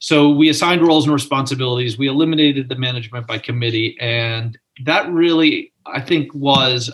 So 0.00 0.30
we 0.30 0.48
assigned 0.48 0.82
roles 0.82 1.04
and 1.04 1.14
responsibilities. 1.14 1.96
We 1.96 2.08
eliminated 2.08 2.68
the 2.68 2.76
management 2.76 3.26
by 3.26 3.38
committee, 3.38 3.96
and 4.00 4.58
that 4.84 5.10
really, 5.10 5.72
I 5.86 6.00
think, 6.00 6.34
was 6.34 6.90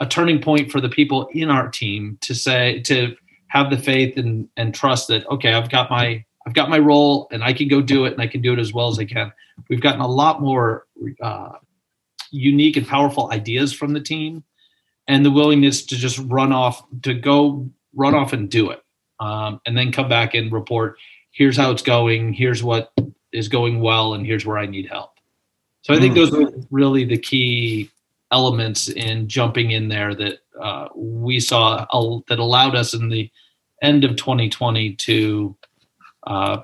a 0.00 0.06
turning 0.06 0.40
point 0.40 0.70
for 0.70 0.80
the 0.80 0.88
people 0.88 1.28
in 1.32 1.50
our 1.50 1.68
team 1.68 2.18
to 2.20 2.34
say 2.34 2.80
to 2.82 3.16
have 3.48 3.70
the 3.70 3.78
faith 3.78 4.16
and 4.16 4.48
and 4.56 4.74
trust 4.74 5.08
that 5.08 5.26
okay, 5.28 5.54
I've 5.54 5.70
got 5.70 5.90
my 5.90 6.24
I've 6.46 6.54
got 6.54 6.68
my 6.68 6.78
role 6.78 7.28
and 7.30 7.42
I 7.42 7.52
can 7.52 7.68
go 7.68 7.80
do 7.80 8.04
it 8.04 8.12
and 8.12 8.20
I 8.20 8.26
can 8.26 8.42
do 8.42 8.52
it 8.52 8.58
as 8.58 8.72
well 8.72 8.88
as 8.88 8.98
I 8.98 9.04
can. 9.04 9.32
We've 9.70 9.80
gotten 9.80 10.00
a 10.00 10.06
lot 10.06 10.42
more 10.42 10.86
uh, 11.22 11.52
unique 12.30 12.76
and 12.76 12.86
powerful 12.86 13.30
ideas 13.32 13.72
from 13.72 13.92
the 13.92 14.00
team, 14.00 14.44
and 15.08 15.24
the 15.24 15.30
willingness 15.30 15.86
to 15.86 15.96
just 15.96 16.18
run 16.26 16.52
off 16.52 16.82
to 17.02 17.14
go 17.14 17.70
run 17.94 18.14
off 18.14 18.32
and 18.32 18.50
do 18.50 18.70
it, 18.70 18.83
um, 19.24 19.60
and 19.66 19.76
then 19.76 19.92
come 19.92 20.08
back 20.08 20.34
and 20.34 20.52
report. 20.52 20.96
Here's 21.30 21.56
how 21.56 21.70
it's 21.70 21.82
going. 21.82 22.32
Here's 22.32 22.62
what 22.62 22.92
is 23.32 23.48
going 23.48 23.80
well, 23.80 24.14
and 24.14 24.24
here's 24.24 24.46
where 24.46 24.58
I 24.58 24.66
need 24.66 24.86
help. 24.86 25.10
So 25.82 25.92
I 25.92 25.98
think 25.98 26.14
mm. 26.14 26.16
those 26.16 26.34
are 26.34 26.52
really 26.70 27.04
the 27.04 27.18
key 27.18 27.90
elements 28.30 28.88
in 28.88 29.28
jumping 29.28 29.72
in 29.72 29.88
there 29.88 30.14
that 30.14 30.38
uh, 30.60 30.88
we 30.94 31.40
saw 31.40 31.86
uh, 31.90 32.20
that 32.28 32.38
allowed 32.38 32.74
us 32.74 32.94
in 32.94 33.08
the 33.08 33.30
end 33.82 34.04
of 34.04 34.16
2020 34.16 34.94
to 34.94 35.56
uh, 36.26 36.62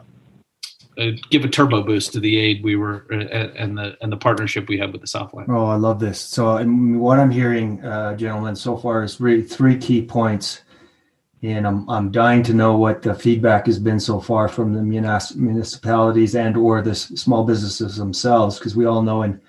uh, 0.99 1.11
give 1.31 1.45
a 1.45 1.49
turbo 1.49 1.83
boost 1.83 2.13
to 2.13 2.21
the 2.21 2.37
aid 2.39 2.63
we 2.63 2.77
were 2.77 3.07
uh, 3.13 3.17
and 3.57 3.79
the 3.79 3.97
and 4.01 4.13
the 4.13 4.17
partnership 4.17 4.69
we 4.69 4.79
had 4.79 4.93
with 4.93 5.01
the 5.01 5.07
Southland. 5.07 5.49
Oh, 5.51 5.67
I 5.67 5.77
love 5.77 6.01
this. 6.01 6.21
So, 6.21 6.63
what 6.65 7.19
I'm 7.19 7.31
hearing, 7.31 7.85
uh, 7.85 8.17
gentlemen, 8.17 8.57
so 8.57 8.77
far 8.77 9.03
is 9.03 9.21
really 9.21 9.43
three 9.43 9.77
key 9.77 10.03
points, 10.03 10.63
and 11.43 11.67
I'm 11.67 11.89
I'm 11.89 12.11
dying 12.11 12.43
to 12.45 12.55
know 12.55 12.77
what 12.77 13.03
the 13.03 13.15
feedback 13.15 13.67
has 13.67 13.79
been 13.79 14.01
so 14.01 14.21
far 14.21 14.49
from 14.49 14.73
the 14.73 14.83
municipalities 14.83 16.35
and 16.35 16.57
or 16.57 16.83
the 16.83 16.95
small 16.95 17.45
businesses 17.45 17.97
themselves, 17.97 18.59
because 18.59 18.77
we 18.77 18.85
all 18.85 19.03
know 19.03 19.23
in 19.23 19.41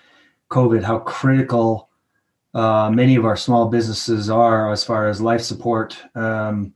COVID 0.49 0.83
how 0.83 0.99
critical 0.99 1.89
uh, 2.53 2.89
many 2.89 3.15
of 3.15 3.25
our 3.25 3.37
small 3.37 3.69
businesses 3.69 4.29
are 4.29 4.71
as 4.71 4.83
far 4.83 5.07
as 5.07 5.21
life 5.21 5.41
support. 5.41 5.97
Um, 6.15 6.73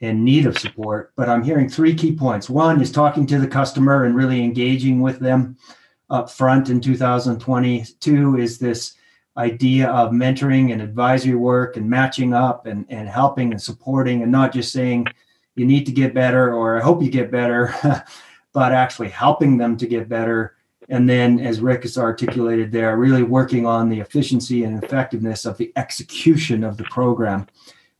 in 0.00 0.24
need 0.24 0.46
of 0.46 0.58
support. 0.58 1.12
But 1.16 1.28
I'm 1.28 1.42
hearing 1.42 1.68
three 1.68 1.94
key 1.94 2.14
points. 2.14 2.48
One 2.48 2.80
is 2.80 2.92
talking 2.92 3.26
to 3.26 3.38
the 3.38 3.48
customer 3.48 4.04
and 4.04 4.14
really 4.14 4.42
engaging 4.42 5.00
with 5.00 5.18
them 5.18 5.56
up 6.10 6.30
front 6.30 6.70
in 6.70 6.80
2020. 6.80 7.84
Two 8.00 8.36
is 8.36 8.58
this 8.58 8.94
idea 9.38 9.88
of 9.88 10.10
mentoring 10.10 10.72
and 10.72 10.82
advisory 10.82 11.34
work 11.34 11.76
and 11.76 11.88
matching 11.88 12.34
up 12.34 12.66
and, 12.66 12.84
and 12.88 13.08
helping 13.08 13.52
and 13.52 13.62
supporting 13.62 14.22
and 14.22 14.32
not 14.32 14.52
just 14.52 14.72
saying 14.72 15.06
you 15.54 15.64
need 15.64 15.86
to 15.86 15.92
get 15.92 16.12
better 16.12 16.52
or 16.52 16.76
I 16.76 16.82
hope 16.82 17.02
you 17.02 17.10
get 17.10 17.30
better, 17.30 17.74
but 18.52 18.72
actually 18.72 19.08
helping 19.08 19.56
them 19.56 19.76
to 19.76 19.86
get 19.86 20.08
better. 20.08 20.56
And 20.90 21.08
then, 21.08 21.38
as 21.40 21.60
Rick 21.60 21.82
has 21.82 21.98
articulated 21.98 22.72
there, 22.72 22.96
really 22.96 23.22
working 23.22 23.66
on 23.66 23.88
the 23.88 24.00
efficiency 24.00 24.64
and 24.64 24.82
effectiveness 24.82 25.44
of 25.44 25.58
the 25.58 25.70
execution 25.76 26.64
of 26.64 26.76
the 26.76 26.84
program 26.84 27.46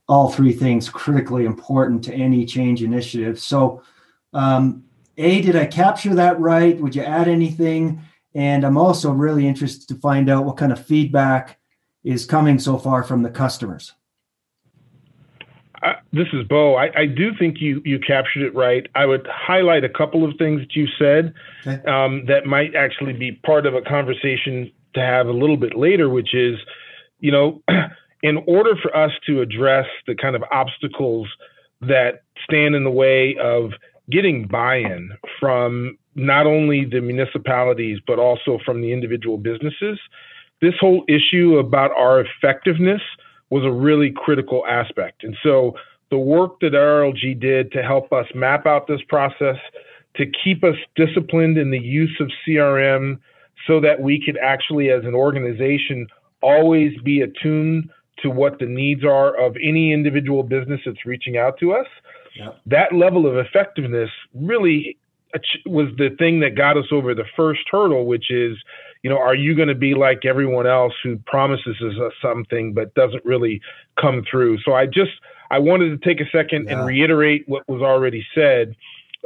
all 0.08 0.30
three 0.30 0.52
things 0.52 0.88
critically 0.88 1.44
important 1.44 2.02
to 2.04 2.14
any 2.14 2.46
change 2.46 2.82
initiative. 2.82 3.38
So, 3.38 3.82
um, 4.32 4.84
A, 5.18 5.42
did 5.42 5.54
I 5.54 5.66
capture 5.66 6.14
that 6.14 6.40
right? 6.40 6.80
Would 6.80 6.96
you 6.96 7.02
add 7.02 7.28
anything? 7.28 8.00
And 8.38 8.62
I'm 8.64 8.78
also 8.78 9.10
really 9.10 9.48
interested 9.48 9.88
to 9.88 10.00
find 10.00 10.30
out 10.30 10.44
what 10.44 10.56
kind 10.56 10.70
of 10.70 10.78
feedback 10.78 11.58
is 12.04 12.24
coming 12.24 12.60
so 12.60 12.78
far 12.78 13.02
from 13.02 13.24
the 13.24 13.30
customers. 13.30 13.94
Uh, 15.82 15.94
this 16.12 16.28
is 16.32 16.46
Bo. 16.46 16.76
I, 16.76 17.00
I, 17.00 17.06
do 17.06 17.32
think 17.36 17.60
you 17.60 17.82
you 17.84 17.98
captured 17.98 18.44
it 18.44 18.54
right. 18.54 18.86
I 18.94 19.06
would 19.06 19.26
highlight 19.28 19.82
a 19.82 19.88
couple 19.88 20.24
of 20.24 20.36
things 20.38 20.60
that 20.60 20.76
you 20.76 20.86
said 21.00 21.34
okay. 21.66 21.82
um, 21.90 22.26
that 22.26 22.46
might 22.46 22.76
actually 22.76 23.12
be 23.12 23.32
part 23.32 23.66
of 23.66 23.74
a 23.74 23.82
conversation 23.82 24.70
to 24.94 25.00
have 25.00 25.26
a 25.26 25.32
little 25.32 25.56
bit 25.56 25.76
later, 25.76 26.08
which 26.08 26.32
is, 26.32 26.58
you 27.18 27.32
know, 27.32 27.60
in 28.22 28.36
order 28.46 28.76
for 28.80 28.96
us 28.96 29.10
to 29.26 29.40
address 29.40 29.86
the 30.06 30.14
kind 30.14 30.36
of 30.36 30.44
obstacles 30.52 31.28
that 31.80 32.22
stand 32.44 32.76
in 32.76 32.84
the 32.84 32.90
way 32.90 33.36
of 33.40 33.72
getting 34.10 34.46
buy-in 34.46 35.10
from 35.40 35.98
not 36.18 36.46
only 36.46 36.84
the 36.84 37.00
municipalities 37.00 37.98
but 38.06 38.18
also 38.18 38.58
from 38.64 38.80
the 38.80 38.92
individual 38.92 39.38
businesses 39.38 39.98
this 40.60 40.74
whole 40.80 41.04
issue 41.08 41.58
about 41.58 41.90
our 41.92 42.20
effectiveness 42.20 43.02
was 43.50 43.64
a 43.64 43.70
really 43.70 44.12
critical 44.14 44.66
aspect 44.66 45.24
and 45.24 45.36
so 45.42 45.74
the 46.10 46.18
work 46.18 46.60
that 46.60 46.72
RLG 46.72 47.38
did 47.38 47.70
to 47.72 47.82
help 47.82 48.12
us 48.12 48.26
map 48.34 48.66
out 48.66 48.86
this 48.86 49.02
process 49.08 49.56
to 50.16 50.24
keep 50.42 50.64
us 50.64 50.76
disciplined 50.96 51.58
in 51.58 51.70
the 51.70 51.78
use 51.78 52.16
of 52.20 52.30
CRM 52.46 53.18
so 53.66 53.80
that 53.80 54.00
we 54.00 54.22
could 54.24 54.38
actually 54.38 54.90
as 54.90 55.04
an 55.04 55.14
organization 55.14 56.06
always 56.42 56.92
be 57.04 57.20
attuned 57.20 57.90
to 58.22 58.30
what 58.30 58.58
the 58.58 58.66
needs 58.66 59.04
are 59.04 59.38
of 59.38 59.56
any 59.62 59.92
individual 59.92 60.42
business 60.42 60.80
that's 60.84 61.04
reaching 61.04 61.36
out 61.36 61.58
to 61.60 61.72
us. 61.72 61.86
Yep. 62.36 62.60
That 62.66 62.92
level 62.94 63.26
of 63.26 63.36
effectiveness 63.36 64.10
really 64.34 64.96
was 65.66 65.88
the 65.96 66.10
thing 66.18 66.40
that 66.40 66.54
got 66.54 66.76
us 66.76 66.86
over 66.90 67.14
the 67.14 67.26
first 67.36 67.60
hurdle, 67.70 68.06
which 68.06 68.30
is, 68.30 68.56
you 69.02 69.10
know, 69.10 69.18
are 69.18 69.34
you 69.34 69.54
going 69.54 69.68
to 69.68 69.74
be 69.74 69.94
like 69.94 70.24
everyone 70.24 70.66
else 70.66 70.94
who 71.02 71.18
promises 71.26 71.76
us 71.82 72.12
something 72.20 72.72
but 72.72 72.94
doesn't 72.94 73.24
really 73.24 73.60
come 74.00 74.24
through? 74.28 74.58
So 74.64 74.72
I 74.72 74.86
just 74.86 75.12
I 75.50 75.58
wanted 75.58 75.90
to 75.90 76.08
take 76.08 76.20
a 76.20 76.30
second 76.30 76.66
yeah. 76.66 76.78
and 76.78 76.86
reiterate 76.86 77.48
what 77.48 77.68
was 77.68 77.82
already 77.82 78.26
said, 78.34 78.74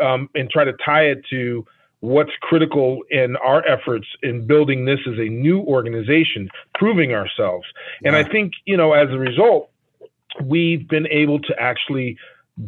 um, 0.01 0.29
and 0.35 0.49
try 0.51 0.65
to 0.65 0.73
tie 0.85 1.05
it 1.05 1.25
to 1.31 1.67
what's 2.01 2.33
critical 2.41 3.03
in 3.11 3.37
our 3.37 3.67
efforts 3.67 4.07
in 4.23 4.45
building 4.47 4.85
this 4.85 4.99
as 5.07 5.19
a 5.19 5.29
new 5.29 5.61
organization, 5.61 6.49
proving 6.75 7.12
ourselves. 7.12 7.67
Yeah. 8.01 8.09
And 8.09 8.17
I 8.17 8.25
think, 8.29 8.53
you 8.65 8.77
know, 8.77 8.93
as 8.93 9.09
a 9.11 9.19
result, 9.19 9.71
we've 10.43 10.88
been 10.88 11.07
able 11.09 11.38
to 11.41 11.55
actually 11.61 12.19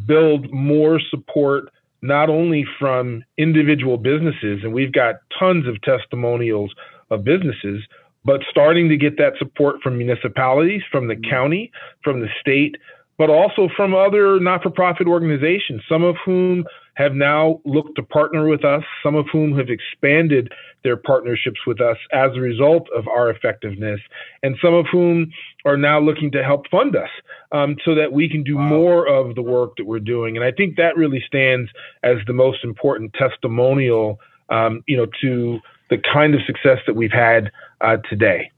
build 0.05 0.51
more 0.53 1.01
support 1.09 1.69
not 2.07 2.29
only 2.29 2.65
from 2.79 3.23
individual 3.37 3.97
businesses, 3.97 4.63
and 4.63 4.73
we've 4.73 4.93
got 4.93 5.15
tons 5.37 5.67
of 5.67 5.81
testimonials 5.81 6.73
of 7.09 7.23
businesses, 7.23 7.81
but 8.23 8.41
starting 8.49 8.89
to 8.89 8.97
get 8.97 9.17
that 9.17 9.33
support 9.37 9.81
from 9.81 9.97
municipalities, 9.97 10.81
from 10.91 11.07
the 11.07 11.15
mm-hmm. 11.15 11.29
county, 11.29 11.71
from 12.03 12.21
the 12.21 12.29
state, 12.39 12.75
but 13.17 13.29
also 13.29 13.69
from 13.75 13.93
other 13.93 14.39
not 14.39 14.63
for 14.63 14.69
profit 14.69 15.07
organizations, 15.07 15.81
some 15.87 16.03
of 16.03 16.15
whom 16.25 16.65
have 16.95 17.13
now 17.13 17.61
looked 17.65 17.95
to 17.97 18.03
partner 18.03 18.47
with 18.47 18.65
us, 18.65 18.83
some 19.03 19.15
of 19.15 19.25
whom 19.31 19.57
have 19.57 19.69
expanded 19.69 20.51
their 20.83 20.97
partnerships 20.97 21.59
with 21.67 21.81
us 21.81 21.97
as 22.13 22.31
a 22.35 22.39
result 22.39 22.87
of 22.95 23.07
our 23.07 23.29
effectiveness, 23.29 23.99
and 24.43 24.55
some 24.61 24.73
of 24.73 24.85
whom 24.91 25.31
are 25.65 25.77
now 25.77 25.99
looking 25.99 26.31
to 26.31 26.43
help 26.43 26.69
fund 26.69 26.95
us 26.95 27.09
um, 27.51 27.75
so 27.83 27.95
that 27.95 28.11
we 28.13 28.29
can 28.29 28.43
do 28.43 28.55
wow. 28.55 28.67
more 28.67 29.07
of 29.07 29.35
the 29.35 29.41
work 29.41 29.75
that 29.77 29.85
we're 29.85 29.99
doing. 29.99 30.37
And 30.37 30.45
I 30.45 30.51
think 30.51 30.77
that 30.77 30.95
really 30.95 31.23
stands 31.25 31.69
as 32.03 32.17
the 32.27 32.33
most 32.33 32.63
important 32.63 33.13
testimonial, 33.13 34.19
um, 34.49 34.83
you 34.87 34.95
know, 34.95 35.07
to 35.21 35.59
the 35.89 35.97
kind 36.13 36.33
of 36.33 36.41
success 36.45 36.79
that 36.87 36.95
we've 36.95 37.11
had 37.11 37.51
uh, 37.81 37.97
today. 38.09 38.51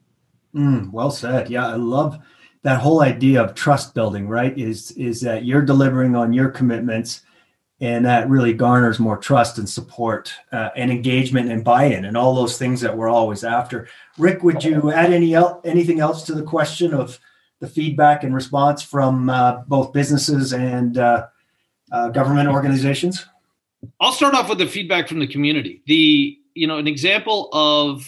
Mm, 0.54 0.92
well 0.92 1.12
said. 1.12 1.50
Yeah, 1.50 1.68
I 1.68 1.76
love 1.76 2.20
that 2.64 2.82
whole 2.82 3.02
idea 3.02 3.42
of 3.42 3.56
trust 3.56 3.94
building. 3.94 4.28
Right? 4.28 4.58
Is 4.58 4.92
is 4.92 5.22
that 5.22 5.46
you're 5.46 5.62
delivering 5.62 6.16
on 6.16 6.34
your 6.34 6.50
commitments 6.50 7.22
and 7.80 8.06
that 8.06 8.30
really 8.30 8.54
garners 8.54 9.00
more 9.00 9.18
trust 9.18 9.58
and 9.58 9.70
support 9.70 10.34
uh, 10.52 10.70
and 10.76 10.92
engagement 10.92 11.52
and 11.52 11.64
buy-in 11.64 12.06
and 12.06 12.18
all 12.18 12.34
those 12.34 12.58
things 12.58 12.82
that 12.82 12.96
we're 12.96 13.10
always 13.10 13.44
after. 13.44 13.88
Rick, 14.18 14.44
would 14.44 14.64
you 14.64 14.92
add 14.92 15.14
any 15.14 15.36
el- 15.36 15.62
anything 15.64 16.00
else 16.00 16.24
to 16.24 16.34
the 16.34 16.44
question 16.44 16.94
of 16.94 17.20
the 17.60 17.68
feedback 17.68 18.24
and 18.24 18.34
response 18.34 18.82
from 18.82 19.30
uh, 19.30 19.64
both 19.68 19.94
businesses 19.94 20.54
and 20.54 20.98
uh, 20.98 21.28
uh 21.92 22.10
government 22.10 22.50
organizations? 22.50 23.26
I'll 24.00 24.12
start 24.12 24.34
off 24.34 24.50
with 24.50 24.58
the 24.58 24.68
feedback 24.68 25.08
from 25.08 25.20
the 25.20 25.28
community. 25.28 25.84
The 25.86 26.38
you 26.56 26.66
know 26.66 26.78
an 26.78 26.88
example 26.88 27.50
of 27.54 28.08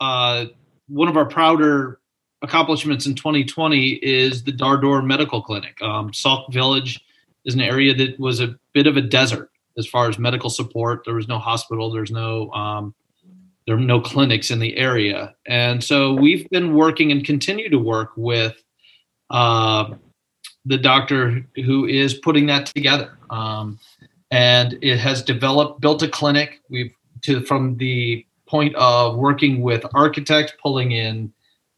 uh, 0.00 0.46
one 0.88 1.08
of 1.08 1.16
our 1.16 1.24
prouder 1.24 2.00
accomplishments 2.42 3.06
in 3.06 3.14
2020 3.14 3.92
is 4.02 4.42
the 4.42 4.52
Dardor 4.52 5.02
Medical 5.02 5.40
Clinic, 5.40 5.80
um, 5.80 6.12
Sauk 6.12 6.52
Village 6.52 7.03
is 7.44 7.54
an 7.54 7.60
area 7.60 7.94
that 7.94 8.18
was 8.18 8.40
a 8.40 8.56
bit 8.72 8.86
of 8.86 8.96
a 8.96 9.02
desert 9.02 9.50
as 9.76 9.86
far 9.86 10.08
as 10.08 10.18
medical 10.18 10.50
support. 10.50 11.02
There 11.04 11.14
was 11.14 11.28
no 11.28 11.38
hospital. 11.38 11.90
There's 11.90 12.10
no 12.10 12.50
um, 12.52 12.94
there 13.66 13.76
are 13.76 13.80
no 13.80 14.00
clinics 14.00 14.50
in 14.50 14.58
the 14.58 14.76
area, 14.76 15.34
and 15.46 15.82
so 15.82 16.12
we've 16.12 16.48
been 16.50 16.74
working 16.74 17.12
and 17.12 17.24
continue 17.24 17.70
to 17.70 17.78
work 17.78 18.12
with 18.16 18.62
uh, 19.30 19.94
the 20.66 20.78
doctor 20.78 21.46
who 21.56 21.86
is 21.86 22.14
putting 22.14 22.46
that 22.46 22.66
together. 22.66 23.16
Um, 23.30 23.78
and 24.30 24.78
it 24.82 24.98
has 24.98 25.22
developed, 25.22 25.80
built 25.80 26.02
a 26.02 26.08
clinic. 26.08 26.60
We've 26.68 26.92
to 27.22 27.42
from 27.42 27.76
the 27.76 28.26
point 28.46 28.74
of 28.76 29.16
working 29.16 29.62
with 29.62 29.84
architects, 29.94 30.52
pulling 30.62 30.92
in 30.92 31.32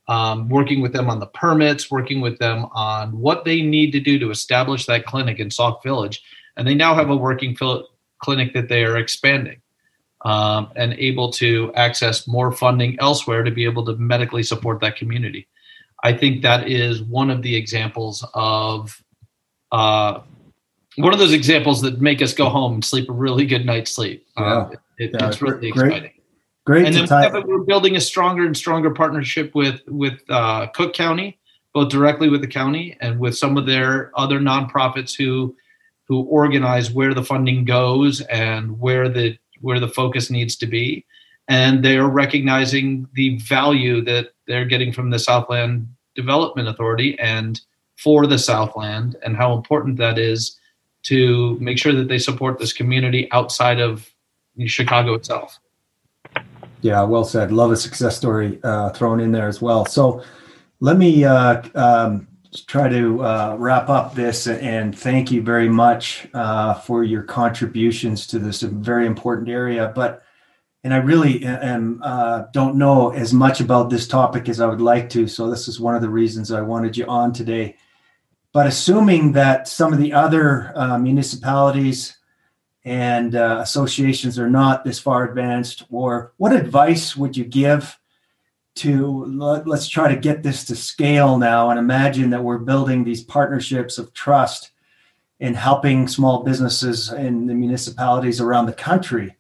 um, 0.09 0.49
working 0.49 0.81
with 0.81 0.93
them 0.93 1.11
on 1.11 1.19
the 1.19 1.27
permits, 1.27 1.91
working 1.91 2.21
with 2.21 2.39
them 2.39 2.67
on 2.73 3.19
what 3.19 3.45
they 3.45 3.63
need 3.63 3.91
to 3.93 4.01
do 4.01 4.19
to 4.19 4.31
establish 4.31 4.87
that 4.87 5.05
clinic 5.05 5.41
in 5.41 5.51
Sauk 5.51 5.83
Village. 5.83 6.23
and 6.57 6.67
they 6.67 6.75
now 6.75 6.95
have 6.95 7.11
a 7.11 7.17
working 7.17 7.57
clinic 8.23 8.55
that 8.55 8.69
they 8.69 8.85
are 8.85 8.97
expanding 8.97 9.61
um, 10.25 10.71
and 10.77 10.95
able 10.95 11.31
to 11.31 11.73
access 11.75 12.27
more 12.27 12.51
funding 12.51 12.97
elsewhere 13.01 13.43
to 13.43 13.51
be 13.51 13.65
able 13.65 13.85
to 13.85 13.95
medically 13.97 14.43
support 14.43 14.81
that 14.81 14.97
community. 14.97 15.47
I 16.03 16.13
think 16.13 16.43
that 16.43 16.69
is 16.69 17.03
one 17.03 17.31
of 17.31 17.43
the 17.43 17.55
examples 17.55 18.25
of 18.35 19.03
uh, 19.73 20.21
one 20.97 21.13
of 21.13 21.19
those 21.19 21.33
examples 21.33 21.83
that 21.83 22.01
make 22.01 22.23
us 22.23 22.33
go 22.33 22.49
home 22.49 22.75
and 22.75 22.85
sleep 22.85 23.09
a 23.09 23.13
really 23.13 23.45
good 23.45 23.67
night's 23.67 23.91
sleep. 23.91 24.27
Yeah. 24.37 24.45
Uh, 24.45 24.71
it, 24.99 25.11
yeah. 25.13 25.29
It's 25.29 25.43
really 25.43 25.71
great. 25.71 25.87
exciting. 25.89 26.16
Great. 26.67 26.87
And 26.87 27.09
then 27.09 27.47
we're 27.47 27.63
building 27.63 27.95
a 27.95 28.01
stronger 28.01 28.45
and 28.45 28.57
stronger 28.57 28.91
partnership 28.91 29.55
with 29.55 29.81
with 29.87 30.21
uh, 30.29 30.67
Cook 30.75 30.95
County, 30.95 31.39
both 31.73 31.91
directly 31.91 32.29
with 32.29 32.41
the 32.41 32.49
county 32.49 32.97
and 33.01 33.21
with 33.21 33.39
some 33.39 33.57
of 33.57 33.67
their 33.67 34.11
other 34.19 34.41
nonprofits 34.41 35.17
who 35.17 35.55
who 36.09 36.23
organize 36.23 36.91
where 36.91 37.15
the 37.15 37.23
funding 37.23 37.65
goes 37.65 38.21
and 38.23 38.81
where 38.81 39.09
the 39.09 39.39
where 39.61 39.79
the 39.79 39.89
focus 39.89 40.29
needs 40.29 40.57
to 40.57 40.67
be. 40.67 41.07
And 41.49 41.85
they 41.85 41.99
are 41.99 42.11
recognizing 42.11 43.07
the 43.15 43.39
value 43.39 44.03
that 44.03 44.33
they're 44.49 44.65
getting 44.65 44.93
from 44.93 45.11
the 45.11 45.21
Southland 45.21 45.87
Development 46.17 46.67
Authority 46.67 47.17
and 47.21 47.61
for 47.97 48.27
the 48.27 48.39
Southland 48.39 49.15
and 49.25 49.37
how 49.37 49.55
important 49.55 49.99
that 49.99 50.19
is 50.19 50.59
to 51.05 51.57
make 51.61 51.79
sure 51.79 51.93
that 51.93 52.09
they 52.09 52.19
support 52.19 52.59
this 52.59 52.73
community 52.73 53.29
outside 53.31 53.79
of 53.79 54.11
Chicago 54.67 55.15
itself. 55.15 55.61
Yeah, 56.87 57.03
well 57.03 57.25
said. 57.25 57.51
Love 57.51 57.73
a 57.73 57.77
success 57.77 58.17
story 58.17 58.61
uh, 58.63 58.91
thrown 58.91 59.19
in 59.19 59.33
there 59.33 59.49
as 59.49 59.61
well. 59.61 59.87
So 59.87 60.23
let 60.79 60.97
me 60.97 61.25
uh, 61.25 61.61
um, 61.75 62.29
try 62.69 62.89
to 62.89 63.25
uh, 63.25 63.57
wrap 63.59 63.89
up 63.89 64.15
this 64.15 64.47
and 64.47 64.97
thank 64.97 65.33
you 65.33 65.43
very 65.43 65.69
much 65.69 66.29
uh, 66.33 66.75
for 66.75 67.03
your 67.03 67.25
contributions 67.25 68.29
to 68.29 68.39
this 68.39 68.63
very 68.63 69.05
important 69.05 69.49
area. 69.49 69.91
But 69.97 70.23
and 70.85 70.95
I 70.95 70.99
really 70.99 71.45
am 71.45 72.01
uh, 72.05 72.45
don't 72.53 72.77
know 72.77 73.11
as 73.11 73.35
much 73.35 73.61
about 73.61 73.91
this 73.91 74.07
topic 74.07 74.49
as 74.49 74.61
I 74.61 74.67
would 74.67 74.81
like 74.81 75.11
to. 75.11 75.27
So 75.27 75.51
this 75.51 75.67
is 75.67 75.81
one 75.81 75.97
of 75.97 76.03
the 76.03 76.09
reasons 76.09 76.53
I 76.53 76.61
wanted 76.61 76.97
you 76.97 77.05
on 77.07 77.33
today. 77.33 77.75
But 78.53 78.69
assuming 78.69 79.33
that 79.33 79.67
some 79.67 79.93
of 79.93 79.99
the 79.99 80.13
other 80.13 80.73
uh, 80.77 80.99
municipalities 80.99 82.17
and 82.87 83.35
uh, 83.35 83.59
associations 83.61 84.39
are 84.39 84.49
not 84.49 84.85
this 84.85 84.99
far 84.99 85.29
advanced, 85.29 85.85
or 85.91 86.33
what 86.39 86.57
advice 86.57 87.15
would 87.15 87.37
you 87.37 87.45
give? 87.45 87.99
to 88.77 89.25
let, 89.25 89.67
us 89.69 89.89
try 89.89 90.15
to 90.15 90.21
get 90.21 90.43
this 90.43 90.65
to 90.67 90.77
scale 90.77 91.39
now 91.39 91.71
and 91.71 91.79
imagine 91.79 92.31
that 92.31 92.45
we're 92.45 92.59
building 92.59 93.03
these 93.03 93.25
partnerships 93.25 93.97
of 93.97 94.13
trust 94.13 94.71
in 95.41 95.55
helping 95.55 96.07
small 96.07 96.43
businesses 96.43 97.11
in 97.13 97.47
the 97.47 97.55
municipalities 97.55 98.41
around 98.41 98.67
the 98.67 98.73
country. 98.73 99.35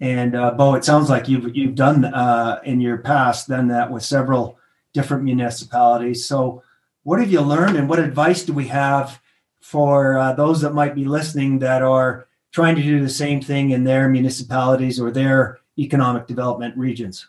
And 0.00 0.34
uh, 0.34 0.52
Bo, 0.52 0.74
it 0.74 0.84
sounds 0.84 1.08
like 1.08 1.28
you've 1.28 1.56
you've 1.56 1.76
done 1.76 2.04
uh, 2.04 2.60
in 2.64 2.80
your 2.80 2.98
past 2.98 3.48
done 3.48 3.68
that 3.68 3.90
with 3.90 4.02
several 4.02 4.58
different 4.92 5.22
municipalities. 5.22 6.24
So, 6.26 6.62
what 7.04 7.20
have 7.20 7.30
you 7.30 7.40
learned, 7.40 7.76
and 7.76 7.88
what 7.88 8.00
advice 8.00 8.44
do 8.44 8.52
we 8.52 8.66
have 8.68 9.20
for 9.60 10.18
uh, 10.18 10.32
those 10.32 10.60
that 10.62 10.74
might 10.74 10.94
be 10.94 11.04
listening 11.04 11.60
that 11.60 11.82
are 11.82 12.26
trying 12.54 12.76
to 12.76 12.82
do 12.82 13.02
the 13.02 13.08
same 13.08 13.40
thing 13.40 13.70
in 13.70 13.82
their 13.82 14.08
municipalities 14.08 15.00
or 15.00 15.10
their 15.10 15.58
economic 15.76 16.28
development 16.28 16.76
regions? 16.78 17.26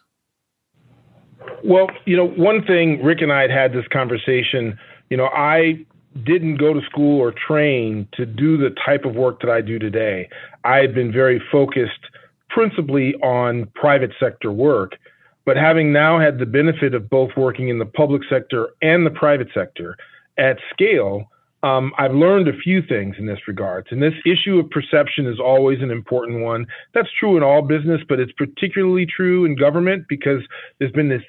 Well, 1.63 1.87
you 2.05 2.15
know, 2.15 2.27
one 2.27 2.63
thing 2.63 3.03
Rick 3.03 3.21
and 3.21 3.33
I 3.33 3.41
had 3.41 3.49
had 3.49 3.73
this 3.73 3.87
conversation. 3.91 4.77
You 5.09 5.17
know, 5.17 5.25
I 5.25 5.83
didn't 6.23 6.57
go 6.57 6.73
to 6.75 6.81
school 6.85 7.19
or 7.19 7.31
train 7.31 8.07
to 8.13 8.25
do 8.27 8.55
the 8.55 8.69
type 8.85 9.03
of 9.03 9.15
work 9.15 9.41
that 9.41 9.49
I 9.49 9.61
do 9.61 9.79
today. 9.79 10.29
I 10.63 10.77
had 10.77 10.93
been 10.93 11.11
very 11.11 11.41
focused 11.51 12.05
principally 12.49 13.15
on 13.15 13.65
private 13.73 14.11
sector 14.19 14.51
work. 14.51 14.93
But 15.43 15.57
having 15.57 15.91
now 15.91 16.19
had 16.19 16.37
the 16.37 16.45
benefit 16.45 16.93
of 16.93 17.09
both 17.09 17.31
working 17.35 17.69
in 17.69 17.79
the 17.79 17.85
public 17.85 18.21
sector 18.29 18.69
and 18.81 19.05
the 19.05 19.11
private 19.11 19.47
sector 19.53 19.97
at 20.37 20.57
scale, 20.71 21.25
um, 21.65 21.93
I've 21.97 22.13
learned 22.13 22.47
a 22.47 22.55
few 22.55 22.83
things 22.83 23.15
in 23.17 23.25
this 23.25 23.39
regard. 23.47 23.87
And 23.89 23.99
this 23.99 24.13
issue 24.23 24.59
of 24.59 24.69
perception 24.69 25.25
is 25.25 25.39
always 25.39 25.81
an 25.81 25.89
important 25.89 26.41
one. 26.41 26.67
That's 26.93 27.09
true 27.19 27.37
in 27.37 27.43
all 27.43 27.63
business, 27.63 28.01
but 28.07 28.19
it's 28.19 28.31
particularly 28.33 29.07
true 29.07 29.45
in 29.45 29.55
government 29.55 30.05
because 30.07 30.43
there's 30.77 30.91
been 30.91 31.09
this 31.09 31.23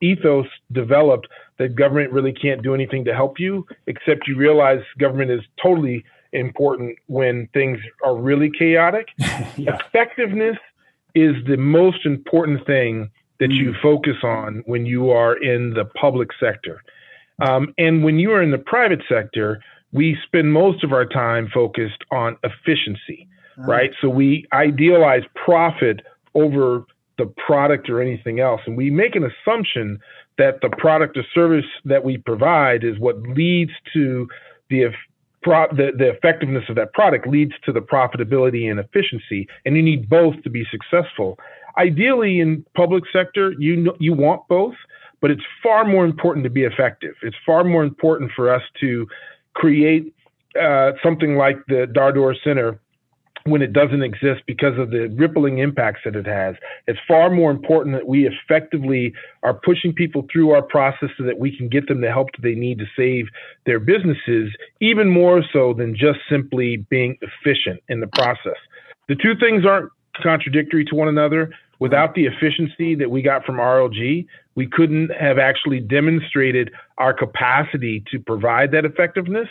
ethos 0.00 0.46
developed 0.72 1.28
that 1.58 1.76
government 1.76 2.10
really 2.10 2.32
can't 2.32 2.62
do 2.62 2.74
anything 2.74 3.04
to 3.04 3.14
help 3.14 3.38
you, 3.38 3.66
except 3.86 4.26
you 4.26 4.34
realize 4.34 4.80
government 4.98 5.30
is 5.30 5.42
totally 5.62 6.02
important 6.32 6.96
when 7.08 7.46
things 7.52 7.78
are 8.02 8.16
really 8.16 8.50
chaotic. 8.58 9.08
yeah. 9.18 9.78
Effectiveness 9.86 10.56
is 11.14 11.34
the 11.46 11.58
most 11.58 12.06
important 12.06 12.66
thing 12.66 13.10
that 13.40 13.50
mm. 13.50 13.56
you 13.56 13.74
focus 13.82 14.16
on 14.22 14.62
when 14.64 14.86
you 14.86 15.10
are 15.10 15.36
in 15.36 15.74
the 15.74 15.84
public 15.84 16.30
sector. 16.40 16.82
Um, 17.42 17.74
and 17.76 18.02
when 18.02 18.18
you 18.18 18.32
are 18.32 18.42
in 18.42 18.52
the 18.52 18.58
private 18.58 19.02
sector, 19.06 19.60
we 19.92 20.16
spend 20.26 20.52
most 20.52 20.82
of 20.82 20.92
our 20.92 21.04
time 21.04 21.48
focused 21.52 22.04
on 22.10 22.36
efficiency, 22.42 23.28
uh-huh. 23.58 23.70
right? 23.70 23.90
So 24.00 24.08
we 24.08 24.46
idealize 24.52 25.22
profit 25.34 26.00
over 26.34 26.84
the 27.18 27.26
product 27.26 27.90
or 27.90 28.00
anything 28.00 28.40
else. 28.40 28.62
And 28.66 28.76
we 28.76 28.90
make 28.90 29.14
an 29.14 29.24
assumption 29.24 29.98
that 30.38 30.60
the 30.62 30.70
product 30.70 31.16
or 31.16 31.24
service 31.34 31.66
that 31.84 32.04
we 32.04 32.16
provide 32.16 32.84
is 32.84 32.98
what 32.98 33.20
leads 33.22 33.72
to 33.92 34.26
the, 34.70 34.90
the, 35.44 35.92
the 35.96 36.08
effectiveness 36.08 36.64
of 36.70 36.76
that 36.76 36.94
product 36.94 37.26
leads 37.26 37.52
to 37.64 37.72
the 37.72 37.80
profitability 37.80 38.70
and 38.70 38.80
efficiency. 38.80 39.46
And 39.66 39.76
you 39.76 39.82
need 39.82 40.08
both 40.08 40.42
to 40.42 40.50
be 40.50 40.64
successful. 40.70 41.38
Ideally, 41.76 42.40
in 42.40 42.64
public 42.74 43.04
sector, 43.12 43.52
you 43.58 43.76
know, 43.76 43.96
you 43.98 44.14
want 44.14 44.48
both, 44.48 44.74
but 45.20 45.30
it's 45.30 45.42
far 45.62 45.84
more 45.84 46.04
important 46.04 46.44
to 46.44 46.50
be 46.50 46.64
effective. 46.64 47.14
It's 47.22 47.36
far 47.44 47.62
more 47.62 47.84
important 47.84 48.32
for 48.34 48.52
us 48.52 48.62
to 48.80 49.06
create 49.54 50.14
uh, 50.60 50.92
something 51.02 51.36
like 51.36 51.56
the 51.68 51.86
Dardor 51.86 52.34
Center 52.42 52.78
when 53.44 53.60
it 53.60 53.72
doesn't 53.72 54.02
exist 54.02 54.42
because 54.46 54.78
of 54.78 54.90
the 54.90 55.08
rippling 55.16 55.58
impacts 55.58 56.00
that 56.04 56.14
it 56.14 56.26
has. 56.26 56.54
It's 56.86 56.98
far 57.08 57.28
more 57.28 57.50
important 57.50 57.96
that 57.96 58.06
we 58.06 58.28
effectively 58.28 59.12
are 59.42 59.54
pushing 59.54 59.92
people 59.92 60.26
through 60.32 60.50
our 60.50 60.62
process 60.62 61.08
so 61.18 61.24
that 61.24 61.38
we 61.38 61.56
can 61.56 61.68
get 61.68 61.88
them 61.88 62.00
the 62.00 62.10
help 62.10 62.30
that 62.32 62.42
they 62.42 62.54
need 62.54 62.78
to 62.78 62.86
save 62.96 63.26
their 63.66 63.80
businesses, 63.80 64.52
even 64.80 65.08
more 65.08 65.42
so 65.52 65.74
than 65.74 65.96
just 65.96 66.20
simply 66.30 66.86
being 66.88 67.18
efficient 67.20 67.82
in 67.88 68.00
the 68.00 68.06
process. 68.06 68.58
The 69.08 69.16
two 69.16 69.34
things 69.40 69.66
aren't 69.66 69.90
contradictory 70.22 70.84
to 70.84 70.94
one 70.94 71.08
another. 71.08 71.50
Without 71.82 72.14
the 72.14 72.26
efficiency 72.26 72.94
that 72.94 73.10
we 73.10 73.22
got 73.22 73.44
from 73.44 73.56
RLG, 73.56 74.24
we 74.54 74.68
couldn't 74.68 75.10
have 75.10 75.36
actually 75.36 75.80
demonstrated 75.80 76.70
our 76.98 77.12
capacity 77.12 78.04
to 78.08 78.20
provide 78.20 78.70
that 78.70 78.84
effectiveness. 78.84 79.48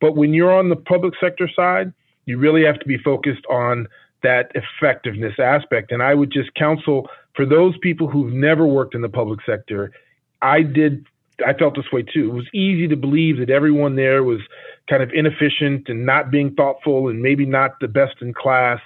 But 0.00 0.16
when 0.16 0.32
you're 0.32 0.56
on 0.56 0.70
the 0.70 0.76
public 0.76 1.12
sector 1.20 1.50
side, 1.54 1.92
you 2.24 2.38
really 2.38 2.64
have 2.64 2.80
to 2.80 2.86
be 2.86 2.96
focused 2.96 3.44
on 3.50 3.88
that 4.22 4.52
effectiveness 4.54 5.34
aspect. 5.38 5.92
And 5.92 6.02
I 6.02 6.14
would 6.14 6.32
just 6.32 6.54
counsel 6.54 7.10
for 7.34 7.44
those 7.44 7.76
people 7.82 8.08
who've 8.08 8.32
never 8.32 8.66
worked 8.66 8.94
in 8.94 9.02
the 9.02 9.10
public 9.10 9.40
sector, 9.44 9.92
I 10.40 10.62
did 10.62 11.04
I 11.46 11.52
felt 11.52 11.76
this 11.76 11.92
way 11.92 12.00
too. 12.00 12.30
It 12.30 12.34
was 12.34 12.48
easy 12.54 12.88
to 12.88 12.96
believe 12.96 13.36
that 13.36 13.50
everyone 13.50 13.96
there 13.96 14.24
was 14.24 14.40
kind 14.88 15.02
of 15.02 15.10
inefficient 15.12 15.90
and 15.90 16.06
not 16.06 16.30
being 16.30 16.54
thoughtful 16.54 17.08
and 17.08 17.20
maybe 17.20 17.44
not 17.44 17.78
the 17.80 17.88
best 17.88 18.14
in 18.22 18.32
class 18.32 18.80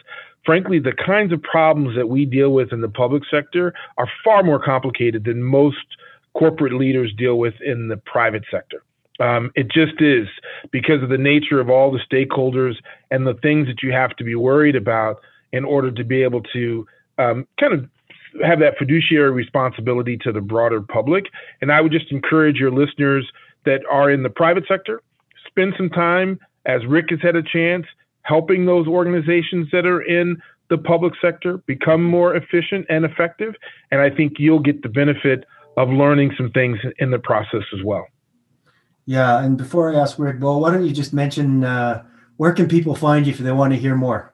frankly, 0.44 0.78
the 0.78 0.92
kinds 0.92 1.32
of 1.32 1.42
problems 1.42 1.96
that 1.96 2.08
we 2.08 2.24
deal 2.24 2.50
with 2.50 2.72
in 2.72 2.80
the 2.80 2.88
public 2.88 3.22
sector 3.30 3.74
are 3.98 4.08
far 4.24 4.42
more 4.42 4.62
complicated 4.62 5.24
than 5.24 5.42
most 5.42 5.76
corporate 6.34 6.72
leaders 6.72 7.12
deal 7.16 7.38
with 7.38 7.54
in 7.64 7.88
the 7.88 7.96
private 7.96 8.44
sector. 8.50 8.82
Um, 9.18 9.50
it 9.54 9.70
just 9.70 10.00
is 10.00 10.26
because 10.70 11.02
of 11.02 11.10
the 11.10 11.18
nature 11.18 11.60
of 11.60 11.68
all 11.68 11.92
the 11.92 12.00
stakeholders 12.10 12.76
and 13.10 13.26
the 13.26 13.34
things 13.34 13.66
that 13.66 13.82
you 13.82 13.92
have 13.92 14.16
to 14.16 14.24
be 14.24 14.34
worried 14.34 14.76
about 14.76 15.20
in 15.52 15.64
order 15.64 15.90
to 15.90 16.04
be 16.04 16.22
able 16.22 16.42
to 16.54 16.86
um, 17.18 17.46
kind 17.58 17.74
of 17.74 17.88
have 18.42 18.60
that 18.60 18.78
fiduciary 18.78 19.32
responsibility 19.32 20.16
to 20.16 20.32
the 20.32 20.40
broader 20.40 20.80
public. 20.80 21.26
And 21.60 21.70
I 21.70 21.80
would 21.80 21.92
just 21.92 22.10
encourage 22.12 22.56
your 22.56 22.70
listeners 22.70 23.30
that 23.66 23.80
are 23.90 24.10
in 24.10 24.22
the 24.22 24.30
private 24.30 24.64
sector, 24.66 25.02
spend 25.46 25.74
some 25.76 25.90
time 25.90 26.38
as 26.64 26.86
Rick 26.86 27.06
has 27.10 27.20
had 27.20 27.36
a 27.36 27.42
chance 27.42 27.86
helping 28.22 28.66
those 28.66 28.86
organizations 28.86 29.68
that 29.72 29.86
are 29.86 30.02
in 30.02 30.40
the 30.68 30.78
public 30.78 31.14
sector 31.20 31.58
become 31.66 32.04
more 32.04 32.36
efficient 32.36 32.86
and 32.88 33.04
effective. 33.04 33.54
And 33.90 34.00
I 34.00 34.10
think 34.10 34.34
you'll 34.38 34.60
get 34.60 34.82
the 34.82 34.88
benefit 34.88 35.44
of 35.76 35.88
learning 35.88 36.32
some 36.36 36.52
things 36.52 36.78
in 36.98 37.10
the 37.10 37.18
process 37.18 37.64
as 37.74 37.82
well. 37.84 38.06
Yeah, 39.06 39.42
and 39.42 39.56
before 39.56 39.92
I 39.92 39.98
ask 39.98 40.16
Rick, 40.18 40.36
well, 40.40 40.60
why 40.60 40.70
don't 40.70 40.86
you 40.86 40.92
just 40.92 41.12
mention 41.12 41.64
uh, 41.64 42.04
where 42.36 42.52
can 42.52 42.68
people 42.68 42.94
find 42.94 43.26
you 43.26 43.32
if 43.32 43.38
they 43.38 43.50
want 43.52 43.72
to 43.72 43.78
hear 43.78 43.96
more? 43.96 44.32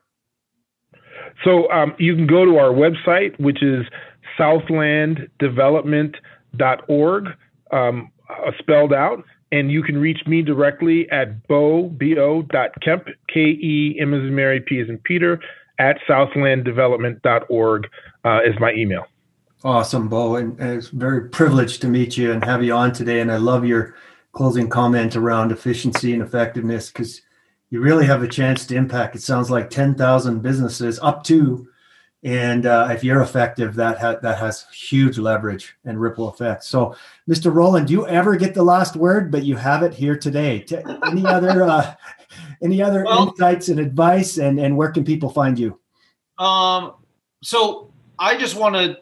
So 1.45 1.71
um, 1.71 1.95
you 1.99 2.15
can 2.15 2.27
go 2.27 2.45
to 2.45 2.59
our 2.59 2.71
website, 2.71 3.39
which 3.39 3.63
is 3.63 3.87
southlanddevelopment.org, 4.39 7.25
um, 7.73 8.13
uh, 8.29 8.51
spelled 8.59 8.93
out. 8.93 9.25
And 9.53 9.71
you 9.71 9.83
can 9.83 9.99
reach 9.99 10.27
me 10.27 10.43
directly 10.43 11.09
at 11.11 11.47
bo, 11.47 11.89
B-O 11.89 12.43
dot 12.43 12.71
Kemp, 12.83 13.07
K-E, 13.33 13.99
M 14.01 14.13
as 14.13 14.21
in 14.21 14.35
Mary, 14.35 14.61
P 14.61 14.81
as 14.81 14.89
in 14.89 14.99
Peter, 14.99 15.41
at 15.79 15.99
southlanddevelopment.org 16.09 17.87
uh, 18.25 18.41
is 18.45 18.55
my 18.59 18.73
email. 18.73 19.07
Awesome, 19.65 20.09
Bo. 20.09 20.37
And, 20.37 20.59
and 20.61 20.79
it's 20.79 20.89
very 20.89 21.29
privileged 21.29 21.81
to 21.83 21.89
meet 21.89 22.17
you 22.17 22.33
and 22.33 22.45
have 22.45 22.63
you 22.63 22.75
on 22.75 22.93
today. 22.93 23.21
And 23.21 23.33
I 23.33 23.37
love 23.37 23.65
your 23.65 23.95
closing 24.33 24.69
comment 24.69 25.17
around 25.17 25.51
efficiency 25.51 26.13
and 26.13 26.23
effectiveness 26.23 26.91
because 26.91 27.23
you 27.71 27.81
really 27.81 28.07
have 28.07 28.23
a 28.23 28.29
chance 28.29 28.67
to 28.67 28.77
impact. 28.77 29.17
It 29.17 29.23
sounds 29.23 29.51
like 29.51 29.71
10,000 29.71 30.41
businesses 30.41 30.99
up 31.01 31.25
to 31.25 31.67
and 32.27 32.67
uh, 32.67 32.89
if 32.91 33.05
you're 33.05 33.23
effective, 33.23 33.77
that 33.77 34.01
ha- 34.01 34.19
that 34.21 34.39
has 34.39 34.67
huge 34.73 35.17
leverage 35.17 35.77
and 35.85 36.01
ripple 36.01 36.29
effects. 36.29 36.67
So, 36.67 36.97
Mr. 37.31 37.55
Rowland, 37.55 37.87
do 37.87 37.93
you 37.93 38.05
ever 38.09 38.35
get 38.35 38.53
the 38.53 38.65
last 38.65 38.97
word? 38.97 39.31
But 39.31 39.45
you 39.45 39.55
have 39.55 39.85
it 39.85 39.95
here 39.95 40.19
today. 40.19 40.59
T- 40.59 40.79
any 41.07 41.25
other 41.27 41.63
uh, 41.63 41.95
any 42.61 42.83
other 42.83 43.05
well, 43.05 43.29
insights 43.29 43.69
and 43.69 43.79
advice, 43.79 44.39
and 44.39 44.59
and 44.59 44.77
where 44.77 44.91
can 44.91 45.05
people 45.05 45.31
find 45.31 45.57
you? 45.57 45.79
Um, 46.37 46.95
so 47.45 47.93
I 48.19 48.37
just 48.37 48.57
want 48.57 48.75
to 48.75 48.99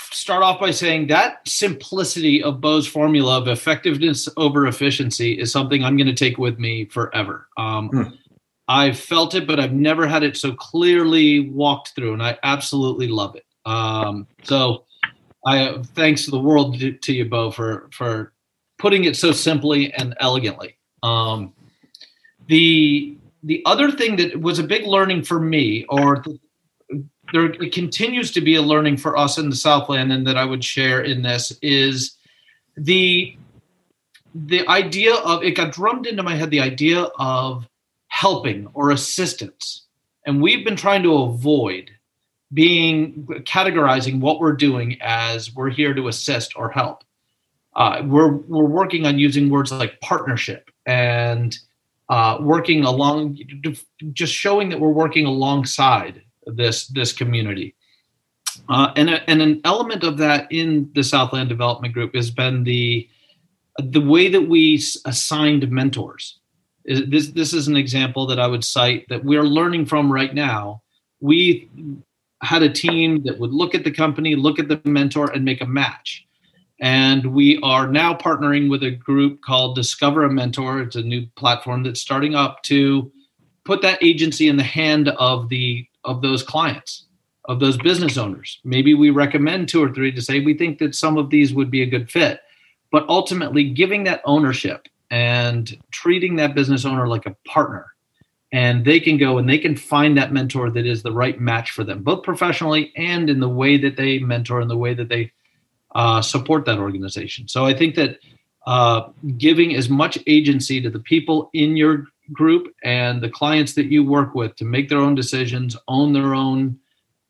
start 0.00 0.42
off 0.42 0.58
by 0.58 0.72
saying 0.72 1.06
that 1.06 1.46
simplicity 1.46 2.42
of 2.42 2.60
Bo's 2.60 2.88
formula 2.88 3.38
of 3.38 3.46
effectiveness 3.46 4.28
over 4.36 4.66
efficiency 4.66 5.38
is 5.38 5.52
something 5.52 5.84
I'm 5.84 5.96
going 5.96 6.08
to 6.08 6.14
take 6.14 6.36
with 6.36 6.58
me 6.58 6.86
forever. 6.86 7.46
Um, 7.56 7.90
hmm 7.90 8.02
I've 8.68 8.98
felt 8.98 9.34
it, 9.34 9.46
but 9.46 9.60
I've 9.60 9.72
never 9.72 10.06
had 10.06 10.22
it 10.22 10.36
so 10.36 10.52
clearly 10.52 11.50
walked 11.50 11.94
through, 11.94 12.14
and 12.14 12.22
I 12.22 12.38
absolutely 12.42 13.06
love 13.06 13.36
it. 13.36 13.44
Um, 13.64 14.26
so, 14.42 14.84
I 15.46 15.80
thanks 15.94 16.24
to 16.24 16.32
the 16.32 16.40
world 16.40 16.80
to, 16.80 17.12
you, 17.12 17.24
Bo, 17.24 17.50
for 17.50 17.88
for 17.92 18.32
putting 18.78 19.04
it 19.04 19.16
so 19.16 19.32
simply 19.32 19.92
and 19.94 20.16
elegantly. 20.20 20.76
Um, 21.02 21.52
the 22.48 23.16
the 23.44 23.62
other 23.64 23.90
thing 23.92 24.16
that 24.16 24.40
was 24.40 24.58
a 24.58 24.64
big 24.64 24.86
learning 24.86 25.22
for 25.22 25.38
me, 25.38 25.84
or 25.88 26.24
the, 26.24 26.38
there 27.32 27.46
it 27.46 27.72
continues 27.72 28.32
to 28.32 28.40
be 28.40 28.56
a 28.56 28.62
learning 28.62 28.96
for 28.96 29.16
us 29.16 29.38
in 29.38 29.48
the 29.48 29.56
Southland, 29.56 30.12
and 30.12 30.26
that 30.26 30.36
I 30.36 30.44
would 30.44 30.64
share 30.64 31.02
in 31.02 31.22
this 31.22 31.56
is 31.62 32.16
the 32.76 33.36
the 34.34 34.66
idea 34.68 35.14
of 35.14 35.42
it 35.42 35.52
got 35.52 35.72
drummed 35.72 36.06
into 36.06 36.22
my 36.22 36.34
head 36.34 36.50
the 36.50 36.60
idea 36.60 37.02
of 37.18 37.66
helping 38.16 38.66
or 38.72 38.92
assistance. 38.92 39.82
And 40.24 40.40
we've 40.40 40.64
been 40.64 40.76
trying 40.76 41.02
to 41.02 41.12
avoid 41.18 41.90
being 42.54 43.26
categorizing 43.42 44.20
what 44.20 44.40
we're 44.40 44.54
doing 44.54 44.96
as 45.02 45.54
we're 45.54 45.68
here 45.68 45.92
to 45.92 46.08
assist 46.08 46.56
or 46.56 46.70
help. 46.70 47.04
Uh, 47.74 48.00
we're 48.06 48.32
we're 48.32 48.64
working 48.64 49.04
on 49.04 49.18
using 49.18 49.50
words 49.50 49.70
like 49.70 50.00
partnership 50.00 50.70
and 50.86 51.58
uh, 52.08 52.38
working 52.40 52.84
along, 52.84 53.38
just 54.14 54.32
showing 54.32 54.70
that 54.70 54.80
we're 54.80 54.88
working 55.04 55.26
alongside 55.26 56.22
this 56.46 56.86
this 56.86 57.12
community. 57.12 57.74
Uh, 58.70 58.92
and, 58.96 59.10
a, 59.10 59.28
and 59.28 59.42
an 59.42 59.60
element 59.64 60.02
of 60.04 60.16
that 60.16 60.50
in 60.50 60.90
the 60.94 61.04
Southland 61.04 61.50
Development 61.50 61.92
Group 61.92 62.14
has 62.14 62.30
been 62.30 62.64
the 62.64 63.06
the 63.78 64.00
way 64.00 64.30
that 64.30 64.48
we 64.48 64.82
assigned 65.04 65.70
mentors 65.70 66.38
this 66.86 67.28
this 67.28 67.52
is 67.52 67.68
an 67.68 67.76
example 67.76 68.26
that 68.26 68.38
I 68.38 68.46
would 68.46 68.64
cite 68.64 69.08
that 69.08 69.24
we're 69.24 69.42
learning 69.42 69.86
from 69.86 70.12
right 70.12 70.32
now. 70.32 70.82
We 71.20 71.68
had 72.42 72.62
a 72.62 72.72
team 72.72 73.24
that 73.24 73.38
would 73.38 73.52
look 73.52 73.74
at 73.74 73.84
the 73.84 73.90
company, 73.90 74.36
look 74.36 74.58
at 74.58 74.68
the 74.68 74.80
mentor, 74.84 75.30
and 75.30 75.44
make 75.44 75.60
a 75.60 75.66
match. 75.66 76.24
And 76.78 77.34
we 77.34 77.58
are 77.62 77.88
now 77.88 78.14
partnering 78.14 78.70
with 78.70 78.82
a 78.82 78.90
group 78.90 79.40
called 79.40 79.76
Discover 79.76 80.24
a 80.24 80.32
Mentor. 80.32 80.82
It's 80.82 80.96
a 80.96 81.02
new 81.02 81.26
platform 81.34 81.82
that's 81.82 82.00
starting 82.00 82.34
up 82.34 82.62
to 82.64 83.10
put 83.64 83.80
that 83.82 84.02
agency 84.02 84.46
in 84.48 84.56
the 84.56 84.62
hand 84.62 85.08
of 85.08 85.48
the 85.48 85.86
of 86.04 86.22
those 86.22 86.42
clients, 86.42 87.06
of 87.46 87.58
those 87.58 87.76
business 87.78 88.16
owners. 88.16 88.60
Maybe 88.62 88.94
we 88.94 89.10
recommend 89.10 89.68
two 89.68 89.82
or 89.82 89.92
three 89.92 90.12
to 90.12 90.22
say 90.22 90.40
we 90.40 90.54
think 90.54 90.78
that 90.78 90.94
some 90.94 91.16
of 91.16 91.30
these 91.30 91.52
would 91.52 91.70
be 91.70 91.82
a 91.82 91.86
good 91.86 92.10
fit, 92.10 92.40
but 92.92 93.08
ultimately 93.08 93.70
giving 93.70 94.04
that 94.04 94.22
ownership 94.24 94.86
and 95.10 95.76
treating 95.90 96.36
that 96.36 96.54
business 96.54 96.84
owner 96.84 97.06
like 97.08 97.26
a 97.26 97.36
partner. 97.46 97.86
And 98.52 98.84
they 98.84 99.00
can 99.00 99.18
go 99.18 99.38
and 99.38 99.48
they 99.48 99.58
can 99.58 99.76
find 99.76 100.16
that 100.16 100.32
mentor 100.32 100.70
that 100.70 100.86
is 100.86 101.02
the 101.02 101.12
right 101.12 101.38
match 101.40 101.72
for 101.72 101.84
them 101.84 102.02
both 102.02 102.22
professionally 102.22 102.92
and 102.96 103.28
in 103.28 103.40
the 103.40 103.48
way 103.48 103.76
that 103.76 103.96
they 103.96 104.18
mentor 104.20 104.60
and 104.60 104.70
the 104.70 104.76
way 104.76 104.94
that 104.94 105.08
they 105.08 105.32
uh, 105.94 106.22
support 106.22 106.64
that 106.64 106.78
organization. 106.78 107.48
So 107.48 107.64
i 107.66 107.74
think 107.74 107.96
that 107.96 108.18
uh, 108.66 109.08
giving 109.36 109.74
as 109.76 109.88
much 109.88 110.18
agency 110.26 110.80
to 110.80 110.90
the 110.90 110.98
people 110.98 111.50
in 111.52 111.76
your 111.76 112.06
group 112.32 112.74
and 112.82 113.22
the 113.22 113.28
clients 113.28 113.74
that 113.74 113.86
you 113.86 114.04
work 114.04 114.34
with 114.34 114.56
to 114.56 114.64
make 114.64 114.88
their 114.88 114.98
own 114.98 115.14
decisions 115.14 115.76
own 115.86 116.12
their 116.12 116.34
own 116.34 116.78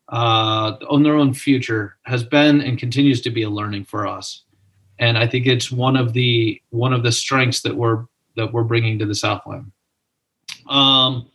uh, 0.09 0.77
own 0.87 1.03
their 1.03 1.15
own 1.15 1.33
future 1.33 1.97
has 2.03 2.23
been 2.23 2.61
and 2.61 2.79
continues 2.79 3.21
to 3.21 3.29
be 3.29 3.43
a 3.43 3.49
learning 3.49 3.83
for 3.83 4.07
us 4.07 4.43
and 4.99 5.17
I 5.17 5.27
think 5.27 5.45
it's 5.45 5.71
one 5.71 5.95
of 5.95 6.13
the 6.13 6.61
one 6.69 6.93
of 6.93 7.03
the 7.03 7.11
strengths 7.11 7.61
that 7.61 7.75
we're 7.75 8.05
that 8.35 8.53
we're 8.53 8.63
bringing 8.63 8.99
to 8.99 9.05
the 9.05 9.15
Southland. 9.15 9.71
Um, 10.67 11.29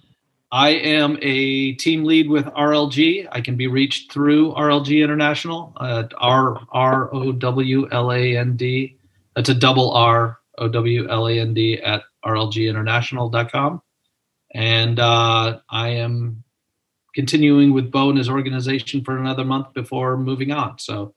I 0.51 0.71
am 0.71 1.19
a 1.23 1.73
team 1.75 2.05
lead 2.05 2.29
with 2.29 2.45
RLG. 2.47 3.27
I 3.33 3.41
can 3.41 3.57
be 3.57 3.67
reached 3.69 4.13
through 4.13 4.53
RLG 4.53 5.03
International 5.03 5.75
at 5.81 6.13
R 6.19 6.61
R 6.71 7.15
O 7.15 7.33
W 7.33 7.89
L 7.91 8.13
A 8.13 8.37
N 8.37 8.57
D. 8.57 8.99
That's 9.35 9.49
a 9.49 9.55
double 9.55 9.93
R 9.93 10.39
O 10.59 10.69
W 10.69 11.09
L 11.09 11.29
A 11.29 11.41
N 11.41 11.55
D 11.55 11.81
at 11.81 12.03
rlginternational.com. 12.25 13.83
And 14.55 15.01
uh, 15.01 15.61
I 15.71 15.89
am 15.89 16.45
continuing 17.15 17.73
with 17.73 17.91
Bo 17.91 18.11
and 18.11 18.19
his 18.19 18.29
organization 18.29 19.03
for 19.05 19.17
another 19.17 19.45
month 19.45 19.73
before 19.73 20.17
moving 20.17 20.53
on. 20.53 20.79
So 20.79 21.15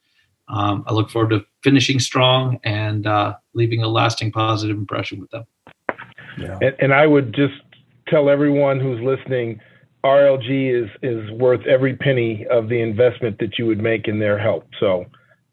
um, 0.47 0.83
I 0.87 0.93
look 0.93 1.09
forward 1.09 1.31
to 1.31 1.45
finishing 1.63 1.99
strong 1.99 2.59
and 2.63 3.07
uh, 3.07 3.35
leaving 3.53 3.81
a 3.83 3.87
lasting 3.87 4.31
positive 4.31 4.77
impression 4.77 5.19
with 5.19 5.31
them. 5.31 5.45
Yeah. 6.37 6.57
And, 6.61 6.75
and, 6.79 6.93
I 6.93 7.07
would 7.07 7.33
just 7.33 7.53
tell 8.07 8.29
everyone 8.29 8.79
who's 8.79 8.99
listening, 9.01 9.59
RLG 10.03 10.83
is 10.83 10.89
is 11.01 11.31
worth 11.31 11.65
every 11.65 11.95
penny 11.95 12.45
of 12.51 12.69
the 12.69 12.81
investment 12.81 13.39
that 13.39 13.57
you 13.57 13.65
would 13.65 13.79
make 13.79 14.07
in 14.07 14.19
their 14.19 14.37
help. 14.37 14.67
So 14.79 15.05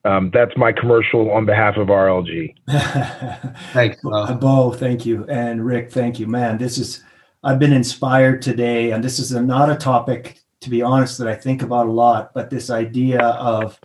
um, 0.05 0.31
that's 0.35 0.57
my 0.57 0.73
commercial 0.73 1.31
on 1.31 1.47
behalf 1.47 1.77
of 1.77 1.89
RLG. 1.89 2.55
Thanks, 3.73 3.99
Bo. 4.03 4.35
Bo. 4.35 4.73
Thank 4.73 5.07
you, 5.07 5.25
and 5.29 5.65
Rick, 5.65 5.93
thank 5.93 6.19
you, 6.19 6.27
man. 6.27 6.59
This 6.59 6.77
is 6.77 7.03
I've 7.45 7.59
been 7.59 7.73
inspired 7.73 8.43
today, 8.43 8.91
and 8.91 9.03
this 9.03 9.19
is 9.19 9.33
a, 9.33 9.41
not 9.41 9.71
a 9.71 9.77
topic, 9.77 10.41
to 10.61 10.71
be 10.71 10.83
honest, 10.83 11.19
that 11.19 11.29
I 11.29 11.35
think 11.35 11.63
about 11.63 11.87
a 11.87 11.93
lot. 11.93 12.35
But 12.35 12.51
this 12.51 12.69
idea 12.69 13.21
of 13.21 13.79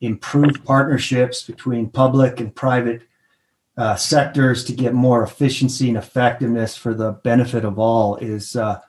improve 0.00 0.64
partnerships 0.64 1.42
between 1.42 1.90
public 1.90 2.40
and 2.40 2.54
private 2.54 3.02
uh, 3.76 3.94
sectors 3.96 4.64
to 4.64 4.72
get 4.72 4.92
more 4.92 5.22
efficiency 5.22 5.88
and 5.88 5.98
effectiveness 5.98 6.76
for 6.76 6.94
the 6.94 7.12
benefit 7.24 7.64
of 7.64 7.78
all 7.78 8.16
is 8.16 8.56
uh, 8.56 8.80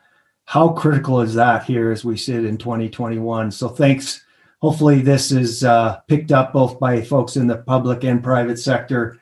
how 0.45 0.69
critical 0.69 1.21
is 1.21 1.35
that 1.35 1.63
here 1.63 1.91
as 1.91 2.03
we 2.03 2.17
sit 2.17 2.45
in 2.45 2.57
2021 2.57 3.51
so 3.51 3.69
thanks. 3.69 4.23
Hopefully 4.61 5.01
this 5.01 5.31
is 5.31 5.63
uh, 5.63 5.97
picked 6.07 6.31
up 6.31 6.51
both 6.51 6.79
by 6.79 7.01
folks 7.01 7.37
in 7.37 7.47
the 7.47 7.57
public 7.57 8.03
and 8.03 8.23
private 8.23 8.59
sector 8.59 9.17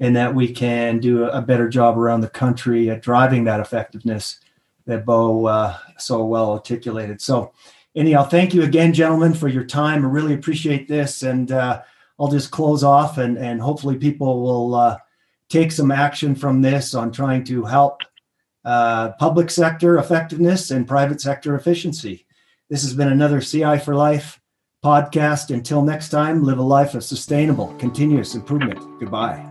and 0.00 0.16
that 0.16 0.34
we 0.34 0.52
can 0.52 0.98
do 0.98 1.24
a 1.26 1.42
better 1.42 1.68
job 1.68 1.98
around 1.98 2.22
the 2.22 2.28
country 2.28 2.90
at 2.90 3.02
driving 3.02 3.44
that 3.44 3.60
effectiveness 3.60 4.40
that 4.86 5.04
bo 5.04 5.46
uh, 5.46 5.76
so 5.98 6.24
well 6.24 6.52
articulated. 6.52 7.20
So 7.20 7.52
anyhow, 7.96 8.24
thank 8.24 8.54
you 8.54 8.62
again, 8.62 8.92
gentlemen, 8.92 9.34
for 9.34 9.48
your 9.48 9.64
time. 9.64 10.04
I 10.04 10.08
really 10.08 10.34
appreciate 10.34 10.88
this. 10.88 11.22
And 11.22 11.52
uh, 11.52 11.82
I'll 12.18 12.28
just 12.28 12.50
close 12.50 12.84
off 12.84 13.18
and, 13.18 13.38
and 13.38 13.60
hopefully 13.60 13.96
people 13.96 14.42
will 14.42 14.74
uh, 14.74 14.98
take 15.48 15.72
some 15.72 15.90
action 15.90 16.34
from 16.34 16.62
this 16.62 16.94
on 16.94 17.12
trying 17.12 17.44
to 17.44 17.64
help 17.64 18.02
uh, 18.64 19.12
public 19.12 19.50
sector 19.50 19.98
effectiveness 19.98 20.70
and 20.70 20.86
private 20.86 21.20
sector 21.20 21.54
efficiency. 21.54 22.26
This 22.68 22.82
has 22.82 22.94
been 22.94 23.08
another 23.08 23.40
CI 23.40 23.78
for 23.78 23.94
Life 23.94 24.40
podcast. 24.84 25.52
Until 25.52 25.82
next 25.82 26.10
time, 26.10 26.44
live 26.44 26.58
a 26.58 26.62
life 26.62 26.94
of 26.94 27.04
sustainable, 27.04 27.74
continuous 27.78 28.34
improvement. 28.34 28.78
Goodbye. 29.00 29.49